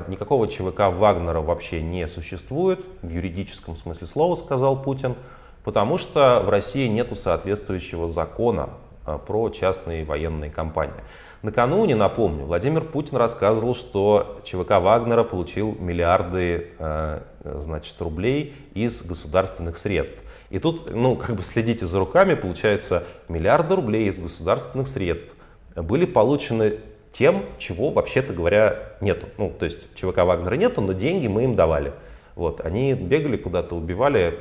никакого 0.08 0.48
ЧВК 0.48 0.90
Вагнера 0.90 1.40
вообще 1.40 1.80
не 1.80 2.08
существует, 2.08 2.84
в 3.02 3.08
юридическом 3.08 3.76
смысле 3.76 4.08
слова, 4.08 4.34
сказал 4.34 4.82
Путин, 4.82 5.14
потому 5.62 5.96
что 5.96 6.42
в 6.44 6.48
России 6.48 6.88
нет 6.88 7.16
соответствующего 7.16 8.08
закона 8.08 8.70
про 9.18 9.48
частные 9.50 10.04
военные 10.04 10.50
компании. 10.50 11.02
Накануне, 11.42 11.94
напомню, 11.94 12.44
Владимир 12.44 12.84
Путин 12.84 13.16
рассказывал, 13.16 13.74
что 13.74 14.40
ЧВК 14.44 14.72
Вагнера 14.72 15.24
получил 15.24 15.74
миллиарды 15.78 16.68
а, 16.78 17.22
значит, 17.42 18.00
рублей 18.00 18.54
из 18.74 19.02
государственных 19.02 19.78
средств. 19.78 20.18
И 20.50 20.58
тут, 20.58 20.94
ну, 20.94 21.16
как 21.16 21.36
бы 21.36 21.42
следите 21.42 21.86
за 21.86 21.98
руками, 21.98 22.34
получается, 22.34 23.04
миллиарды 23.28 23.74
рублей 23.74 24.08
из 24.08 24.18
государственных 24.18 24.88
средств 24.88 25.34
были 25.76 26.04
получены 26.04 26.80
тем, 27.12 27.44
чего, 27.58 27.90
вообще-то 27.90 28.32
говоря, 28.32 28.92
нету. 29.00 29.26
Ну, 29.38 29.50
то 29.56 29.64
есть 29.64 29.94
ЧВК 29.94 30.18
Вагнера 30.18 30.56
нету, 30.56 30.80
но 30.80 30.92
деньги 30.92 31.26
мы 31.26 31.44
им 31.44 31.54
давали. 31.54 31.92
Вот, 32.36 32.60
они 32.60 32.94
бегали 32.94 33.36
куда-то, 33.36 33.74
убивали, 33.74 34.38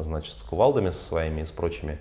значит, 0.00 0.36
с 0.36 0.42
кувалдами 0.42 0.90
со 0.90 1.04
своими 1.04 1.40
и 1.40 1.46
с 1.46 1.50
прочими, 1.50 1.98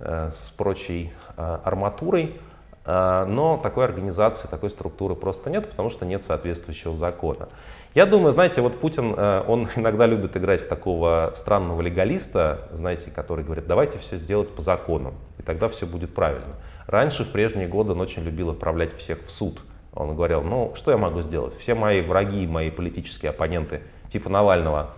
с 0.00 0.52
прочей 0.56 1.12
арматурой, 1.36 2.40
но 2.86 3.60
такой 3.62 3.84
организации, 3.84 4.48
такой 4.48 4.70
структуры 4.70 5.14
просто 5.14 5.50
нет, 5.50 5.68
потому 5.68 5.90
что 5.90 6.06
нет 6.06 6.24
соответствующего 6.24 6.96
закона. 6.96 7.48
Я 7.94 8.06
думаю, 8.06 8.32
знаете, 8.32 8.60
вот 8.60 8.80
Путин, 8.80 9.14
э, 9.16 9.44
он 9.48 9.68
иногда 9.76 10.06
любит 10.06 10.36
играть 10.36 10.60
в 10.60 10.68
такого 10.68 11.32
странного 11.34 11.80
легалиста, 11.80 12.68
знаете, 12.72 13.10
который 13.10 13.44
говорит, 13.44 13.66
давайте 13.66 13.98
все 13.98 14.18
сделать 14.18 14.50
по 14.50 14.60
законам, 14.60 15.14
и 15.38 15.42
тогда 15.42 15.68
все 15.68 15.86
будет 15.86 16.14
правильно. 16.14 16.54
Раньше, 16.86 17.24
в 17.24 17.32
прежние 17.32 17.66
годы, 17.66 17.92
он 17.92 18.00
очень 18.00 18.22
любил 18.22 18.50
отправлять 18.50 18.96
всех 18.96 19.26
в 19.26 19.30
суд. 19.30 19.60
Он 19.94 20.14
говорил, 20.14 20.42
ну, 20.42 20.72
что 20.76 20.90
я 20.90 20.96
могу 20.96 21.22
сделать? 21.22 21.58
Все 21.58 21.74
мои 21.74 22.00
враги, 22.00 22.46
мои 22.46 22.70
политические 22.70 23.30
оппоненты, 23.30 23.80
типа 24.12 24.30
Навального, 24.30 24.90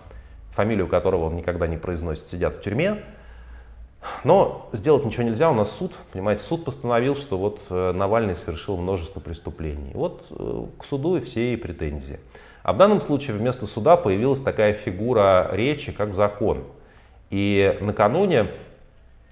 фамилию 0.51 0.89
которого 0.89 1.27
он 1.27 1.37
никогда 1.37 1.67
не 1.67 1.77
произносит, 1.77 2.29
сидят 2.29 2.57
в 2.57 2.61
тюрьме, 2.61 3.03
но 4.25 4.69
сделать 4.73 5.05
ничего 5.05 5.25
нельзя, 5.25 5.51
у 5.51 5.55
нас 5.55 5.71
суд, 5.71 5.93
понимаете, 6.13 6.43
суд 6.43 6.65
постановил, 6.65 7.15
что 7.15 7.37
вот 7.37 7.61
э, 7.69 7.93
Навальный 7.93 8.37
совершил 8.37 8.77
множество 8.77 9.21
преступлений. 9.21 9.93
Вот 9.95 10.27
э, 10.31 10.67
к 10.79 10.85
суду 10.85 11.17
и 11.17 11.21
все 11.21 11.53
и 11.53 11.57
претензии. 11.57 12.19
А 12.63 12.73
в 12.73 12.79
данном 12.79 13.01
случае 13.01 13.37
вместо 13.37 13.67
суда 13.67 13.97
появилась 13.97 14.41
такая 14.41 14.73
фигура 14.73 15.49
речи, 15.53 15.93
как 15.93 16.15
закон. 16.15 16.65
И 17.31 17.79
накануне, 17.81 18.49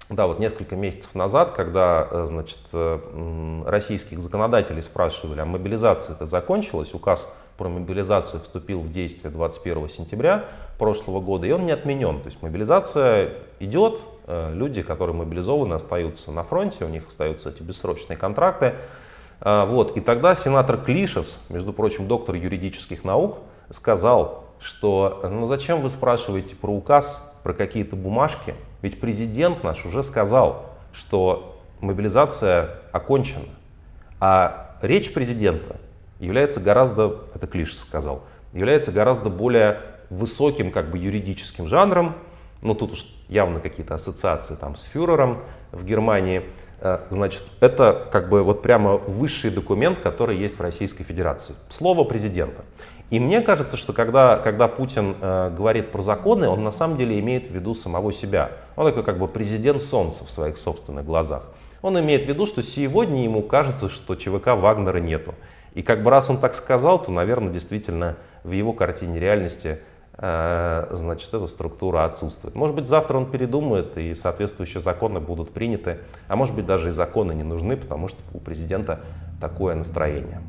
да, 0.09 0.25
вот 0.25 0.39
несколько 0.39 0.75
месяцев 0.75 1.13
назад, 1.15 1.53
когда, 1.53 2.07
э, 2.09 2.25
значит, 2.27 2.59
российских 3.65 4.21
законодателей 4.21 4.83
спрашивали, 4.83 5.39
а 5.39 5.45
мобилизация 5.45 6.15
это 6.15 6.25
закончилась, 6.25 6.93
указ 6.93 7.31
про 7.57 7.69
мобилизацию 7.69 8.41
вступил 8.41 8.79
в 8.79 8.91
действие 8.91 9.31
21 9.31 9.89
сентября 9.89 10.45
прошлого 10.79 11.19
года, 11.19 11.45
и 11.45 11.51
он 11.51 11.65
не 11.65 11.71
отменен. 11.71 12.21
То 12.21 12.27
есть 12.27 12.41
мобилизация 12.41 13.33
идет, 13.59 13.99
люди, 14.53 14.81
которые 14.81 15.15
мобилизованы, 15.15 15.73
остаются 15.73 16.31
на 16.31 16.43
фронте, 16.43 16.85
у 16.85 16.89
них 16.89 17.07
остаются 17.07 17.49
эти 17.49 17.63
бессрочные 17.63 18.15
контракты, 18.15 18.75
а, 19.41 19.65
вот. 19.65 19.95
И 19.97 20.01
тогда 20.01 20.35
сенатор 20.35 20.77
Клишес, 20.77 21.39
между 21.49 21.73
прочим, 21.73 22.07
доктор 22.07 22.35
юридических 22.35 23.03
наук, 23.03 23.39
сказал, 23.69 24.45
что 24.59 25.21
ну 25.29 25.47
зачем 25.47 25.81
вы 25.81 25.89
спрашиваете 25.89 26.55
про 26.55 26.71
указ, 26.71 27.23
про 27.43 27.53
какие-то 27.53 27.95
бумажки, 27.95 28.55
ведь 28.81 28.99
президент 28.99 29.63
наш 29.63 29.85
уже 29.85 30.03
сказал, 30.03 30.65
что 30.91 31.61
мобилизация 31.79 32.81
окончена. 32.91 33.45
А 34.19 34.75
речь 34.81 35.13
президента 35.13 35.77
является 36.19 36.59
гораздо, 36.59 37.21
это 37.33 37.47
Клишес 37.47 37.79
сказал, 37.79 38.23
является 38.51 38.91
гораздо 38.91 39.29
более 39.29 39.81
высоким 40.09 40.71
как 40.71 40.91
бы 40.91 40.97
юридическим 40.97 41.67
жанром, 41.67 42.15
ну 42.61 42.75
тут 42.75 42.93
уж 42.93 43.05
явно 43.27 43.59
какие-то 43.59 43.95
ассоциации 43.95 44.55
там 44.55 44.75
с 44.75 44.83
фюрером 44.83 45.39
в 45.71 45.85
Германии, 45.85 46.43
Э, 46.81 46.99
значит, 47.09 47.43
это 47.59 48.07
как 48.11 48.29
бы 48.29 48.43
вот 48.43 48.61
прямо 48.61 48.97
высший 48.97 49.51
документ, 49.51 49.99
который 49.99 50.37
есть 50.37 50.57
в 50.57 50.61
Российской 50.61 51.03
Федерации. 51.03 51.55
Слово 51.69 52.03
президента. 52.03 52.63
И 53.09 53.19
мне 53.19 53.41
кажется, 53.41 53.75
что 53.75 53.91
когда, 53.91 54.37
когда 54.37 54.67
Путин 54.67 55.15
э, 55.19 55.51
говорит 55.55 55.91
про 55.91 56.01
законы, 56.01 56.47
он 56.47 56.63
на 56.63 56.71
самом 56.71 56.97
деле 56.97 57.19
имеет 57.19 57.47
в 57.49 57.53
виду 57.53 57.73
самого 57.73 58.13
себя. 58.13 58.51
Он 58.75 58.87
такой 58.87 59.03
как 59.03 59.17
бы 59.17 59.27
президент 59.27 59.81
солнца 59.81 60.23
в 60.25 60.29
своих 60.29 60.57
собственных 60.57 61.05
глазах. 61.05 61.43
Он 61.81 61.99
имеет 61.99 62.25
в 62.25 62.27
виду, 62.29 62.45
что 62.45 62.61
сегодня 62.61 63.23
ему 63.23 63.41
кажется, 63.41 63.89
что 63.89 64.15
ЧВК 64.15 64.47
Вагнера 64.47 64.99
нету. 64.99 65.33
И 65.73 65.81
как 65.81 66.03
бы 66.03 66.11
раз 66.11 66.29
он 66.29 66.37
так 66.39 66.55
сказал, 66.55 67.01
то, 67.01 67.11
наверное, 67.11 67.51
действительно 67.51 68.17
в 68.43 68.51
его 68.51 68.73
картине 68.73 69.19
реальности 69.19 69.79
значит, 70.21 71.33
эта 71.33 71.47
структура 71.47 72.03
отсутствует. 72.03 72.53
Может 72.53 72.75
быть, 72.75 72.87
завтра 72.87 73.17
он 73.17 73.31
передумает, 73.31 73.97
и 73.97 74.13
соответствующие 74.13 74.81
законы 74.81 75.21
будут 75.21 75.51
приняты, 75.51 75.99
а 76.27 76.35
может 76.35 76.55
быть, 76.55 76.65
даже 76.65 76.89
и 76.89 76.91
законы 76.91 77.31
не 77.31 77.43
нужны, 77.43 77.77
потому 77.77 78.09
что 78.09 78.17
у 78.33 78.39
президента 78.39 78.99
такое 79.39 79.75
настроение. 79.75 80.41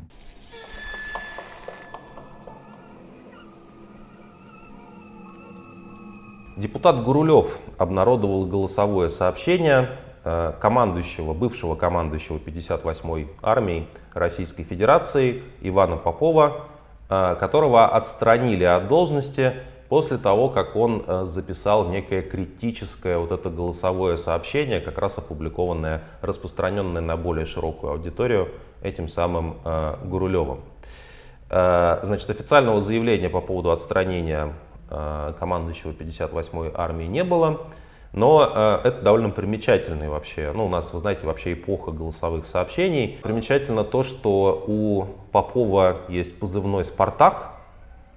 Депутат 6.57 7.03
Гурулев 7.03 7.57
обнародовал 7.77 8.45
голосовое 8.45 9.09
сообщение 9.09 9.91
э, 10.25 10.51
командующего, 10.59 11.33
бывшего 11.33 11.75
командующего 11.75 12.37
58-й 12.37 13.29
армией 13.41 13.87
Российской 14.13 14.63
Федерации 14.63 15.43
Ивана 15.61 15.95
Попова, 15.95 16.67
Э, 16.67 16.70
которого 17.11 17.87
отстранили 17.87 18.63
от 18.63 18.87
должности 18.87 19.53
после 19.89 20.17
того, 20.17 20.47
как 20.47 20.77
он 20.77 21.03
э, 21.05 21.25
записал 21.27 21.89
некое 21.89 22.21
критическое 22.21 23.17
вот 23.17 23.33
это 23.33 23.49
голосовое 23.49 24.17
сообщение, 24.17 24.79
как 24.79 24.97
раз 24.97 25.17
опубликованное, 25.17 26.03
распространенное 26.21 27.01
на 27.01 27.17
более 27.17 27.45
широкую 27.45 27.91
аудиторию 27.91 28.47
этим 28.81 29.09
самым 29.09 29.57
э, 29.65 29.97
Гурулевым. 30.05 30.61
Значит, 31.49 32.29
официального 32.29 32.79
заявления 32.79 33.29
по 33.29 33.41
поводу 33.41 33.71
отстранения 33.71 34.53
командующего 34.87 35.91
58-й 35.91 36.71
армии 36.73 37.07
не 37.07 37.25
было. 37.25 37.59
Но 38.13 38.81
э, 38.83 38.87
это 38.87 39.01
довольно 39.01 39.29
примечательный 39.29 40.09
вообще, 40.09 40.51
ну 40.53 40.65
у 40.65 40.69
нас, 40.69 40.91
вы 40.91 40.99
знаете, 40.99 41.25
вообще 41.25 41.53
эпоха 41.53 41.91
голосовых 41.91 42.45
сообщений. 42.45 43.19
Примечательно 43.23 43.83
то, 43.83 44.03
что 44.03 44.63
у 44.67 45.05
Попова 45.31 46.01
есть 46.09 46.37
позывной 46.37 46.83
«Спартак», 46.83 47.51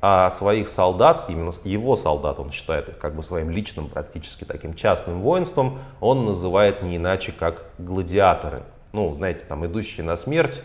а 0.07 0.31
своих 0.33 0.69
солдат, 0.69 1.31
именно 1.31 1.53
его 1.65 1.97
солдат, 1.97 2.39
он 2.39 2.51
считает 2.51 2.91
их 2.91 2.99
как 2.99 3.15
бы 3.15 3.23
своим 3.23 3.49
личным, 3.49 3.89
практически 3.89 4.45
таким 4.45 4.75
частным 4.75 5.23
воинством, 5.23 5.79
он 5.99 6.27
называет 6.27 6.83
не 6.83 6.99
иначе, 6.99 7.33
как 7.33 7.65
гладиаторы. 7.79 8.65
Ну, 8.93 9.15
знаете, 9.15 9.47
там, 9.49 9.65
идущие 9.65 10.05
на 10.05 10.19
смерть, 10.19 10.63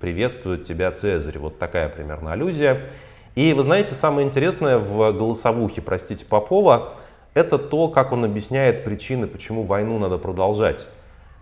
приветствуют 0.00 0.66
тебя 0.66 0.90
Цезарь. 0.92 1.38
Вот 1.38 1.58
такая 1.58 1.90
примерно 1.90 2.32
аллюзия. 2.32 2.86
И 3.34 3.52
вы 3.52 3.64
знаете, 3.64 3.92
самое 3.92 4.26
интересное 4.26 4.78
в 4.78 5.12
голосовухе, 5.12 5.82
простите, 5.82 6.24
Попова, 6.24 6.94
это 7.34 7.58
то, 7.58 7.88
как 7.88 8.12
он 8.12 8.24
объясняет 8.24 8.84
причины, 8.84 9.26
почему 9.26 9.64
войну 9.64 9.98
надо 9.98 10.16
продолжать. 10.18 10.86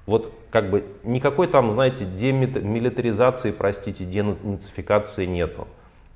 Вот 0.06 0.32
как 0.50 0.70
бы 0.70 0.84
никакой 1.04 1.46
там, 1.46 1.70
знаете, 1.70 2.04
демилитаризации, 2.04 3.52
простите, 3.52 4.04
денацификации 4.04 5.26
нету. 5.26 5.68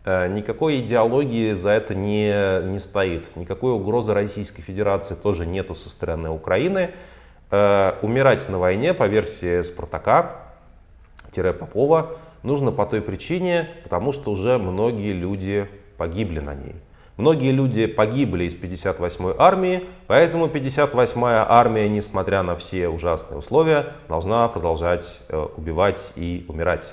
Э, 0.05 0.27
никакой 0.29 0.81
идеологии 0.81 1.53
за 1.53 1.71
это 1.71 1.95
не, 1.95 2.63
не 2.71 2.81
стоит. 2.81 3.37
Никакой 3.37 3.73
угрозы 3.73 4.13
Российской 4.15 4.63
Федерации 4.63 5.15
тоже 5.15 5.47
нету 5.47 5.75
со 5.75 5.89
стороны 5.89 6.31
Украины. 6.31 6.91
Э, 7.51 7.95
умирать 8.03 8.49
на 8.49 8.59
войне 8.59 8.95
по 8.95 9.07
версии 9.07 9.63
Спартака-Попова 9.63 12.19
нужно 12.43 12.73
по 12.73 12.87
той 12.87 13.03
причине, 13.03 13.69
потому 13.85 14.13
что 14.13 14.33
уже 14.33 14.59
многие 14.59 15.13
люди 15.13 15.69
погибли 15.97 16.41
на 16.41 16.55
ней. 16.55 16.75
Многие 17.17 17.51
люди 17.51 17.87
погибли 17.87 18.45
из 18.45 18.55
58-й 18.55 19.37
армии, 19.39 19.85
поэтому 20.07 20.49
58-я 20.49 21.47
армия, 21.49 21.89
несмотря 21.89 22.43
на 22.43 22.57
все 22.57 22.89
ужасные 22.89 23.39
условия, 23.39 23.95
должна 24.07 24.47
продолжать 24.49 25.07
э, 25.29 25.47
убивать 25.57 26.01
и 26.15 26.45
умирать. 26.47 26.87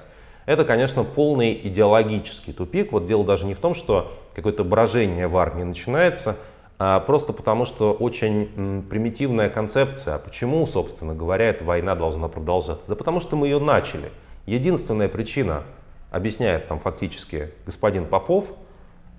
Это, 0.46 0.64
конечно, 0.64 1.04
полный 1.04 1.60
идеологический 1.68 2.54
тупик. 2.54 2.94
Вот 2.94 3.06
дело 3.06 3.26
даже 3.26 3.46
не 3.46 3.54
в 3.54 3.60
том, 3.60 3.76
что 3.76 4.14
какое-то 4.34 4.64
брожение 4.64 5.28
в 5.28 5.36
армии 5.36 5.64
начинается, 5.64 6.38
а 6.80 7.02
просто 7.02 7.34
потому, 7.34 7.66
что 7.66 7.92
очень 7.92 8.86
примитивная 8.90 9.50
концепция. 9.50 10.18
Почему, 10.20 10.66
собственно 10.66 11.14
говоря, 11.14 11.50
эта 11.50 11.66
война 11.66 11.96
должна 11.96 12.30
продолжаться? 12.30 12.86
Да 12.88 12.96
потому 12.96 13.20
что 13.20 13.36
мы 13.36 13.48
ее 13.48 13.60
начали. 13.60 14.12
Единственная 14.46 15.10
причина, 15.10 15.64
объясняет 16.12 16.68
там 16.68 16.80
фактически 16.80 17.52
господин 17.66 18.06
Попов, 18.06 18.46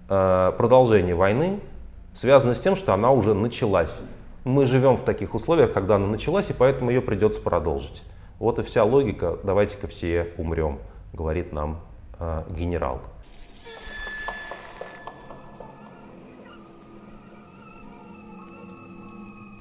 продолжение 0.09 1.15
войны 1.15 1.61
связано 2.15 2.55
с 2.55 2.61
тем, 2.61 2.77
что 2.77 2.95
она 2.95 3.11
уже 3.11 3.35
началась. 3.35 3.97
Мы 4.45 4.67
живем 4.67 4.97
в 4.97 5.03
таких 5.05 5.35
условиях, 5.35 5.73
когда 5.73 5.97
она 5.97 6.07
началась, 6.07 6.51
и 6.51 6.53
поэтому 6.53 6.91
ее 6.91 7.01
придется 7.01 7.41
продолжить. 7.41 8.03
Вот 8.39 8.59
и 8.59 8.63
вся 8.63 8.85
логика, 8.85 9.39
давайте-ка 9.43 9.87
все 9.87 10.33
умрем, 10.37 10.79
говорит 11.13 11.53
нам 11.53 11.81
э, 12.19 12.43
генерал. 12.51 13.01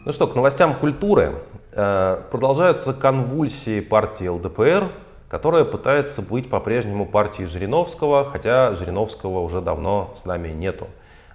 Ну 0.06 0.12
что, 0.12 0.28
к 0.28 0.36
новостям 0.36 0.76
культуры. 0.76 1.36
Э, 1.72 2.22
продолжаются 2.30 2.94
конвульсии 2.94 3.80
партии 3.80 4.28
ЛДПР, 4.28 4.92
которая 5.34 5.66
пытается 5.66 6.22
быть 6.22 6.48
по-прежнему 6.48 7.08
партией 7.08 7.48
Жириновского, 7.48 8.24
хотя 8.24 8.76
Жириновского 8.76 9.40
уже 9.40 9.62
давно 9.62 10.14
с 10.22 10.26
нами 10.26 10.50
нету. 10.50 10.88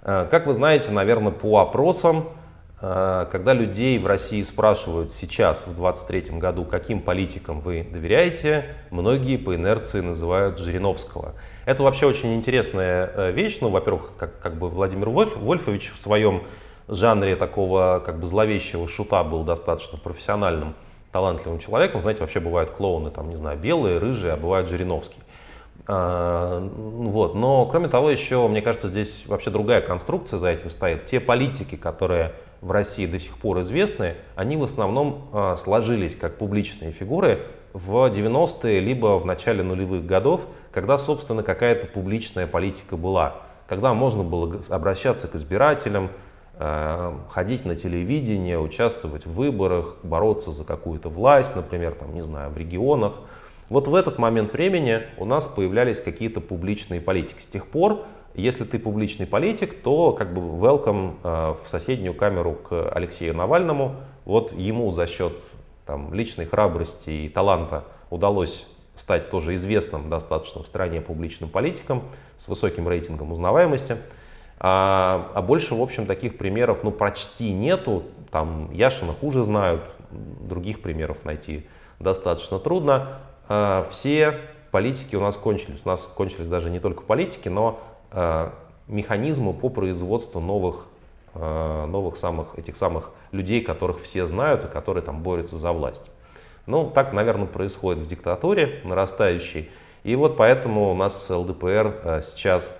Э, 0.03 0.25
как 0.31 0.47
вы 0.47 0.53
знаете, 0.53 0.91
наверное, 0.91 1.33
по 1.33 1.59
опросам 1.59 2.23
Э, 2.81 3.27
когда 3.31 3.53
людей 3.53 3.97
в 3.99 4.07
России 4.07 4.41
спрашивают 4.43 5.11
сейчас, 5.11 5.67
в 5.67 5.75
23 5.75 6.37
году, 6.39 6.63
каким 6.63 7.01
политикам 7.01 7.59
вы 7.59 7.83
доверяете, 7.89 8.75
многие 8.89 9.37
по 9.37 9.55
инерции 9.55 9.99
называют 10.01 10.59
Жириновского. 10.59 11.33
Это 11.65 11.83
вообще 11.83 12.05
очень 12.05 12.35
интересная 12.35 13.11
э, 13.13 13.31
вещь. 13.31 13.57
Ну, 13.61 13.69
во-первых, 13.69 14.13
как, 14.17 14.39
как 14.39 14.55
бы 14.55 14.69
Владимир 14.69 15.09
Вольфович 15.09 15.91
в 15.93 15.99
своем 15.99 16.43
жанре 16.87 17.35
такого 17.35 18.01
как 18.03 18.19
бы 18.19 18.27
зловещего 18.27 18.87
шута 18.87 19.23
был 19.23 19.43
достаточно 19.43 19.97
профессиональным, 19.97 20.73
талантливым 21.11 21.59
человеком. 21.59 22.01
Знаете, 22.01 22.21
вообще 22.21 22.39
бывают 22.39 22.71
клоуны, 22.71 23.11
там, 23.11 23.29
не 23.29 23.35
знаю, 23.35 23.57
белые, 23.57 23.97
рыжие, 23.97 24.33
а 24.33 24.37
бывают 24.37 24.69
Жириновский. 24.69 25.21
А, 25.87 26.59
вот. 26.59 27.35
Но, 27.35 27.65
кроме 27.65 27.87
того, 27.87 28.11
еще, 28.11 28.47
мне 28.47 28.61
кажется, 28.61 28.87
здесь 28.87 29.25
вообще 29.27 29.49
другая 29.49 29.81
конструкция 29.81 30.37
за 30.37 30.49
этим 30.49 30.69
стоит. 30.69 31.07
Те 31.07 31.19
политики, 31.19 31.75
которые 31.75 32.33
в 32.61 32.71
России 32.71 33.05
до 33.05 33.17
сих 33.19 33.37
пор 33.37 33.61
известны, 33.61 34.15
они 34.35 34.57
в 34.57 34.63
основном 34.63 35.29
э, 35.33 35.55
сложились 35.57 36.15
как 36.15 36.37
публичные 36.37 36.91
фигуры 36.91 37.39
в 37.73 37.95
90-е 37.95 38.79
либо 38.79 39.17
в 39.17 39.25
начале 39.25 39.63
нулевых 39.63 40.05
годов, 40.05 40.45
когда, 40.71 40.97
собственно, 40.97 41.41
какая-то 41.41 41.87
публичная 41.87 42.47
политика 42.47 42.97
была, 42.97 43.37
когда 43.67 43.93
можно 43.93 44.23
было 44.23 44.61
обращаться 44.69 45.27
к 45.27 45.35
избирателям, 45.35 46.09
ходить 46.59 47.63
на 47.63 47.77
телевидение, 47.77 48.59
участвовать 48.59 49.25
в 49.25 49.33
выборах, 49.33 49.95
бороться 50.03 50.51
за 50.51 50.65
какую-то 50.65 51.07
власть, 51.07 51.55
например, 51.55 51.93
там, 51.93 52.13
не 52.13 52.21
знаю, 52.21 52.51
в 52.51 52.57
регионах. 52.57 53.13
Вот 53.69 53.87
в 53.87 53.95
этот 53.95 54.17
момент 54.17 54.51
времени 54.51 55.03
у 55.17 55.23
нас 55.23 55.45
появлялись 55.45 56.01
какие-то 56.01 56.41
публичные 56.41 56.99
политики. 56.99 57.39
С 57.39 57.45
тех 57.45 57.65
пор 57.65 58.03
если 58.35 58.63
ты 58.63 58.79
публичный 58.79 59.25
политик, 59.25 59.81
то 59.81 60.13
как 60.13 60.33
бы 60.33 60.41
welcome 60.41 61.15
э, 61.23 61.55
в 61.63 61.69
соседнюю 61.69 62.13
камеру 62.13 62.53
к 62.53 62.91
Алексею 62.91 63.35
Навальному. 63.35 63.95
Вот 64.25 64.53
ему 64.53 64.91
за 64.91 65.07
счет 65.07 65.33
там, 65.85 66.13
личной 66.13 66.45
храбрости 66.45 67.09
и 67.09 67.29
таланта 67.29 67.85
удалось 68.09 68.67
стать 68.95 69.31
тоже 69.31 69.55
известным 69.55 70.09
достаточно 70.09 70.63
в 70.63 70.67
стране 70.67 71.01
публичным 71.01 71.49
политиком 71.49 72.03
с 72.37 72.47
высоким 72.47 72.87
рейтингом 72.87 73.31
узнаваемости. 73.31 73.97
А, 74.59 75.31
а 75.33 75.41
больше, 75.41 75.75
в 75.75 75.81
общем, 75.81 76.05
таких 76.05 76.37
примеров 76.37 76.83
ну, 76.83 76.91
почти 76.91 77.51
нету. 77.51 78.03
Там 78.31 78.71
Яшина 78.71 79.13
хуже 79.13 79.43
знают, 79.43 79.81
других 80.11 80.81
примеров 80.81 81.23
найти 81.23 81.65
достаточно 81.99 82.59
трудно. 82.59 83.19
А, 83.47 83.87
все 83.89 84.39
политики 84.71 85.15
у 85.15 85.21
нас 85.21 85.37
кончились. 85.37 85.81
У 85.85 85.87
нас 85.87 86.01
кончились 86.01 86.47
даже 86.47 86.69
не 86.69 86.79
только 86.79 87.01
политики, 87.01 87.47
но 87.49 87.79
Э, 88.11 88.49
механизмы 88.87 89.53
по 89.53 89.69
производству 89.69 90.41
новых, 90.41 90.87
э, 91.35 91.85
новых 91.85 92.17
самых, 92.17 92.57
этих 92.57 92.75
самых 92.75 93.11
людей, 93.31 93.61
которых 93.61 94.01
все 94.01 94.25
знают 94.25 94.65
и 94.65 94.67
которые 94.67 95.03
там 95.03 95.21
борются 95.21 95.59
за 95.59 95.71
власть. 95.71 96.09
Ну, 96.65 96.89
так, 96.89 97.13
наверное, 97.13 97.45
происходит 97.45 98.03
в 98.03 98.07
диктатуре 98.07 98.81
нарастающей. 98.83 99.69
И 100.03 100.15
вот 100.15 100.37
поэтому 100.37 100.89
у 100.89 100.95
нас 100.95 101.29
ЛДПР 101.29 101.95
э, 102.03 102.21
сейчас 102.25 102.71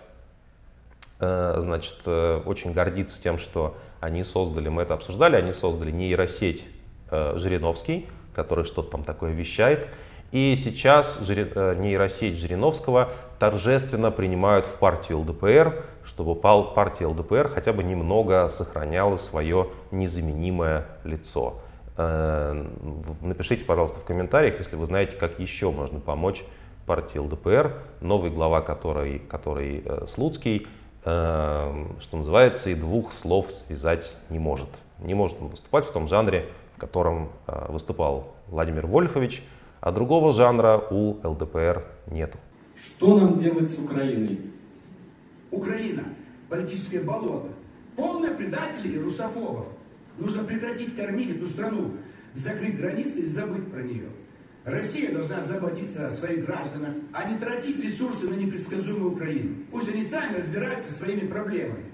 значит, 1.20 2.08
очень 2.08 2.72
гордится 2.74 3.22
тем, 3.22 3.40
что 3.40 3.76
они 4.00 4.24
создали, 4.24 4.70
мы 4.70 4.84
это 4.84 4.94
обсуждали, 4.94 5.36
они 5.36 5.52
создали 5.52 5.92
нейросеть 5.92 6.64
Жириновский, 7.12 8.08
который 8.34 8.64
что-то 8.64 8.92
там 8.92 9.04
такое 9.04 9.34
вещает. 9.34 9.88
И 10.32 10.56
сейчас 10.56 11.20
нейросеть 11.20 12.38
Жириновского 12.38 13.10
торжественно 13.40 14.12
принимают 14.12 14.66
в 14.66 14.76
партию 14.76 15.20
ЛДПР, 15.20 15.84
чтобы 16.06 16.36
партия 16.36 17.08
ЛДПР 17.08 17.50
хотя 17.54 17.74
бы 17.74 17.84
немного 17.84 18.50
сохраняла 18.50 19.18
свое 19.18 19.68
незаменимое 19.92 20.86
лицо. 21.04 21.62
Э, 21.98 22.66
напишите, 23.22 23.66
пожалуйста, 23.66 24.00
в 24.00 24.04
комментариях, 24.04 24.58
если 24.60 24.76
вы 24.76 24.86
знаете, 24.86 25.16
как 25.18 25.40
еще 25.40 25.70
можно 25.70 26.00
помочь 26.00 26.44
партии 26.86 27.18
ЛДПР, 27.18 27.74
новый 28.02 28.32
глава 28.32 28.62
которой, 28.62 29.20
который 29.20 29.84
э, 29.86 30.06
Слуцкий, 30.08 30.66
э, 30.66 30.66
что 31.04 31.98
называется, 32.12 32.70
и 32.70 32.76
двух 32.76 33.14
слов 33.14 33.52
связать 33.52 34.14
не 34.30 34.40
может. 34.40 34.70
Не 35.00 35.14
может 35.14 35.42
он 35.42 35.48
выступать 35.48 35.86
в 35.86 35.92
том 35.92 36.08
жанре, 36.08 36.50
в 36.76 36.80
котором 36.80 37.30
выступал 37.70 38.36
Владимир 38.48 38.86
Вольфович, 38.86 39.44
а 39.80 39.92
другого 39.92 40.34
жанра 40.34 40.78
у 40.92 41.16
ЛДПР 41.24 41.86
нету. 42.08 42.38
Что 42.76 43.18
нам 43.18 43.38
делать 43.38 43.70
с 43.70 43.78
Украиной? 43.78 44.40
Украина– 45.52 46.04
политическое 46.50 47.02
болото, 47.02 47.50
полное 47.96 48.36
предателей 48.36 48.96
и 48.96 49.00
русофобов. 49.00 49.68
Нужно 50.18 50.44
прекратить 50.44 50.96
кормить 50.96 51.32
эту 51.36 51.48
страну, 51.48 51.92
закрыть 52.34 52.78
границы 52.78 53.22
и 53.22 53.26
забыть 53.26 53.72
про 53.72 53.82
нее. 53.82 54.10
Россия 54.66 55.12
должна 55.12 55.42
заботиться 55.42 56.08
о 56.08 56.10
своих 56.10 56.46
гражданах, 56.46 56.96
а 57.14 57.30
не 57.30 57.38
тратить 57.38 57.80
ресурсы 57.82 58.30
на 58.30 58.36
непредсказуемую 58.36 59.14
Украину. 59.14 59.56
Пусть 59.72 59.90
они 59.90 60.04
сами 60.04 60.38
разбираются 60.38 60.92
со 60.92 61.00
своими 61.00 61.28
проблемами. 61.28 61.86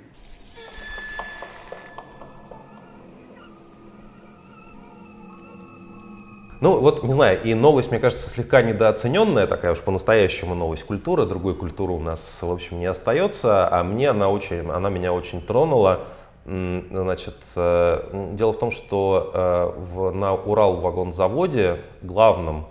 Ну 6.62 6.80
вот, 6.80 7.04
не 7.04 7.12
знаю, 7.12 7.44
и 7.44 7.54
новость, 7.54 7.92
мне 7.92 8.00
кажется, 8.00 8.28
слегка 8.28 8.64
недооцененная, 8.64 9.46
такая 9.46 9.74
уж 9.74 9.82
по-настоящему 9.82 10.56
новость 10.56 10.84
культуры, 10.84 11.28
другой 11.28 11.54
культуры 11.54 11.94
у 11.94 12.00
нас, 12.00 12.40
в 12.42 12.50
общем, 12.50 12.80
не 12.80 12.88
остается, 12.88 13.68
а 13.72 13.84
мне 13.84 14.10
она 14.10 14.30
очень, 14.30 14.68
она 14.72 14.90
меня 14.90 15.14
очень 15.14 15.42
тронула. 15.42 16.08
Значит, 16.46 17.36
э, 17.56 18.30
дело 18.34 18.54
в 18.54 18.60
том, 18.60 18.72
что 18.72 19.32
э, 19.34 19.80
в, 19.80 20.12
на 20.12 20.34
Урал-вагонзаводе, 20.34 21.82
главном 22.02 22.68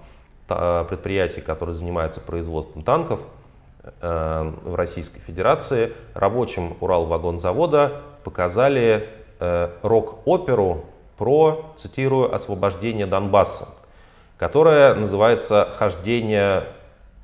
предприятии, 0.46 1.40
которое 1.40 1.72
занимается 1.72 2.20
производством 2.20 2.82
танков 2.82 3.20
э, 4.00 4.52
в 4.62 4.74
Российской 4.74 5.20
Федерации, 5.20 5.92
рабочим 6.14 6.76
Урал-вагонзавода 6.80 8.02
показали 8.22 9.08
рок-оперу 9.82 10.84
про, 11.18 11.74
цитирую, 11.76 12.34
освобождение 12.34 13.06
Донбасса 13.06 13.66
которая 14.38 14.94
называется 14.94 15.68
«Хождение 15.78 16.64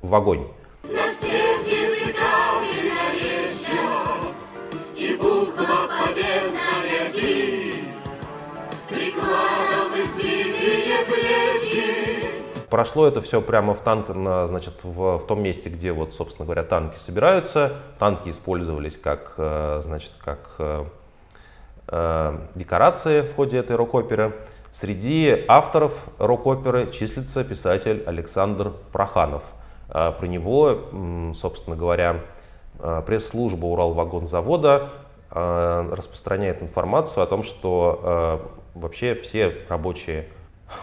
в 0.01 0.15
огонь». 0.15 0.47
Прошло 12.71 13.05
это 13.05 13.19
все 13.19 13.41
прямо 13.41 13.73
в 13.73 13.81
танк, 13.81 14.05
значит, 14.07 14.75
в, 14.83 15.17
в 15.17 15.27
том 15.27 15.43
месте, 15.43 15.69
где 15.69 15.91
вот, 15.91 16.13
собственно 16.13 16.45
говоря, 16.45 16.63
танки 16.63 16.97
собираются. 16.99 17.73
Танки 17.99 18.29
использовались 18.29 18.95
как, 18.95 19.33
э, 19.35 19.81
значит, 19.83 20.13
как 20.23 20.55
э, 20.57 20.85
э, 21.89 22.37
декорации 22.55 23.23
в 23.23 23.35
ходе 23.35 23.57
этой 23.57 23.75
рок-оперы. 23.75 24.33
Среди 24.71 25.43
авторов 25.49 26.01
рок-оперы 26.17 26.89
числится 26.91 27.43
писатель 27.43 28.03
Александр 28.05 28.71
Проханов. 28.93 29.43
А, 29.89 30.13
про 30.13 30.25
него, 30.27 31.33
собственно 31.35 31.75
говоря, 31.75 32.21
пресс-служба 32.79 33.65
Уралвагонзавода 33.65 34.91
распространяет 35.29 36.61
информацию 36.61 37.21
о 37.21 37.27
том, 37.27 37.43
что 37.43 38.49
вообще 38.75 39.13
все 39.15 39.57
рабочие 39.67 40.29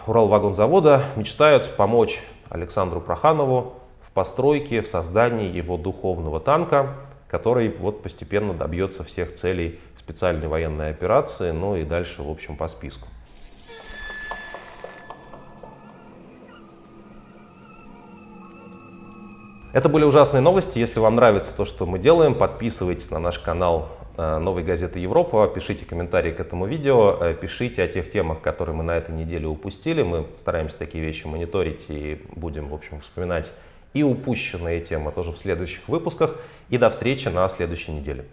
Уралвагонзавода 0.07 1.03
мечтают 1.15 1.75
помочь 1.75 2.21
Александру 2.49 3.01
Проханову 3.01 3.75
в 4.01 4.11
постройке, 4.11 4.81
в 4.81 4.87
создании 4.87 5.49
его 5.49 5.77
духовного 5.77 6.39
танка, 6.39 6.95
который 7.27 7.69
вот 7.69 8.01
постепенно 8.01 8.53
добьется 8.53 9.03
всех 9.03 9.35
целей 9.35 9.79
специальной 9.97 10.47
военной 10.47 10.89
операции, 10.89 11.51
ну 11.51 11.75
и 11.75 11.83
дальше, 11.83 12.23
в 12.23 12.29
общем, 12.29 12.57
по 12.57 12.67
списку. 12.67 13.07
Это 19.71 19.87
были 19.87 20.03
ужасные 20.03 20.41
новости. 20.41 20.79
Если 20.79 20.99
вам 20.99 21.15
нравится 21.15 21.55
то, 21.55 21.63
что 21.63 21.85
мы 21.85 21.99
делаем, 21.99 22.33
подписывайтесь 22.33 23.11
на 23.11 23.19
наш 23.19 23.37
канал 23.37 23.89
Новой 24.19 24.63
газеты 24.63 24.99
Европа, 24.99 25.47
пишите 25.47 25.85
комментарии 25.85 26.31
к 26.31 26.39
этому 26.41 26.65
видео, 26.65 27.17
э, 27.21 27.33
пишите 27.33 27.83
о 27.83 27.87
тех 27.87 28.11
темах, 28.11 28.41
которые 28.41 28.75
мы 28.75 28.83
на 28.83 28.97
этой 28.97 29.15
неделе 29.15 29.47
упустили. 29.47 30.03
Мы 30.03 30.27
стараемся 30.37 30.77
такие 30.77 31.03
вещи 31.03 31.25
мониторить 31.25 31.85
и 31.87 32.21
будем, 32.35 32.67
в 32.67 32.73
общем, 32.73 32.99
вспоминать 32.99 33.49
и 33.93 34.03
упущенные 34.03 34.81
темы 34.81 35.11
тоже 35.11 35.31
в 35.31 35.37
следующих 35.37 35.87
выпусках. 35.87 36.35
И 36.69 36.77
до 36.77 36.89
встречи 36.89 37.29
на 37.29 37.47
следующей 37.47 37.93
неделе. 37.93 38.25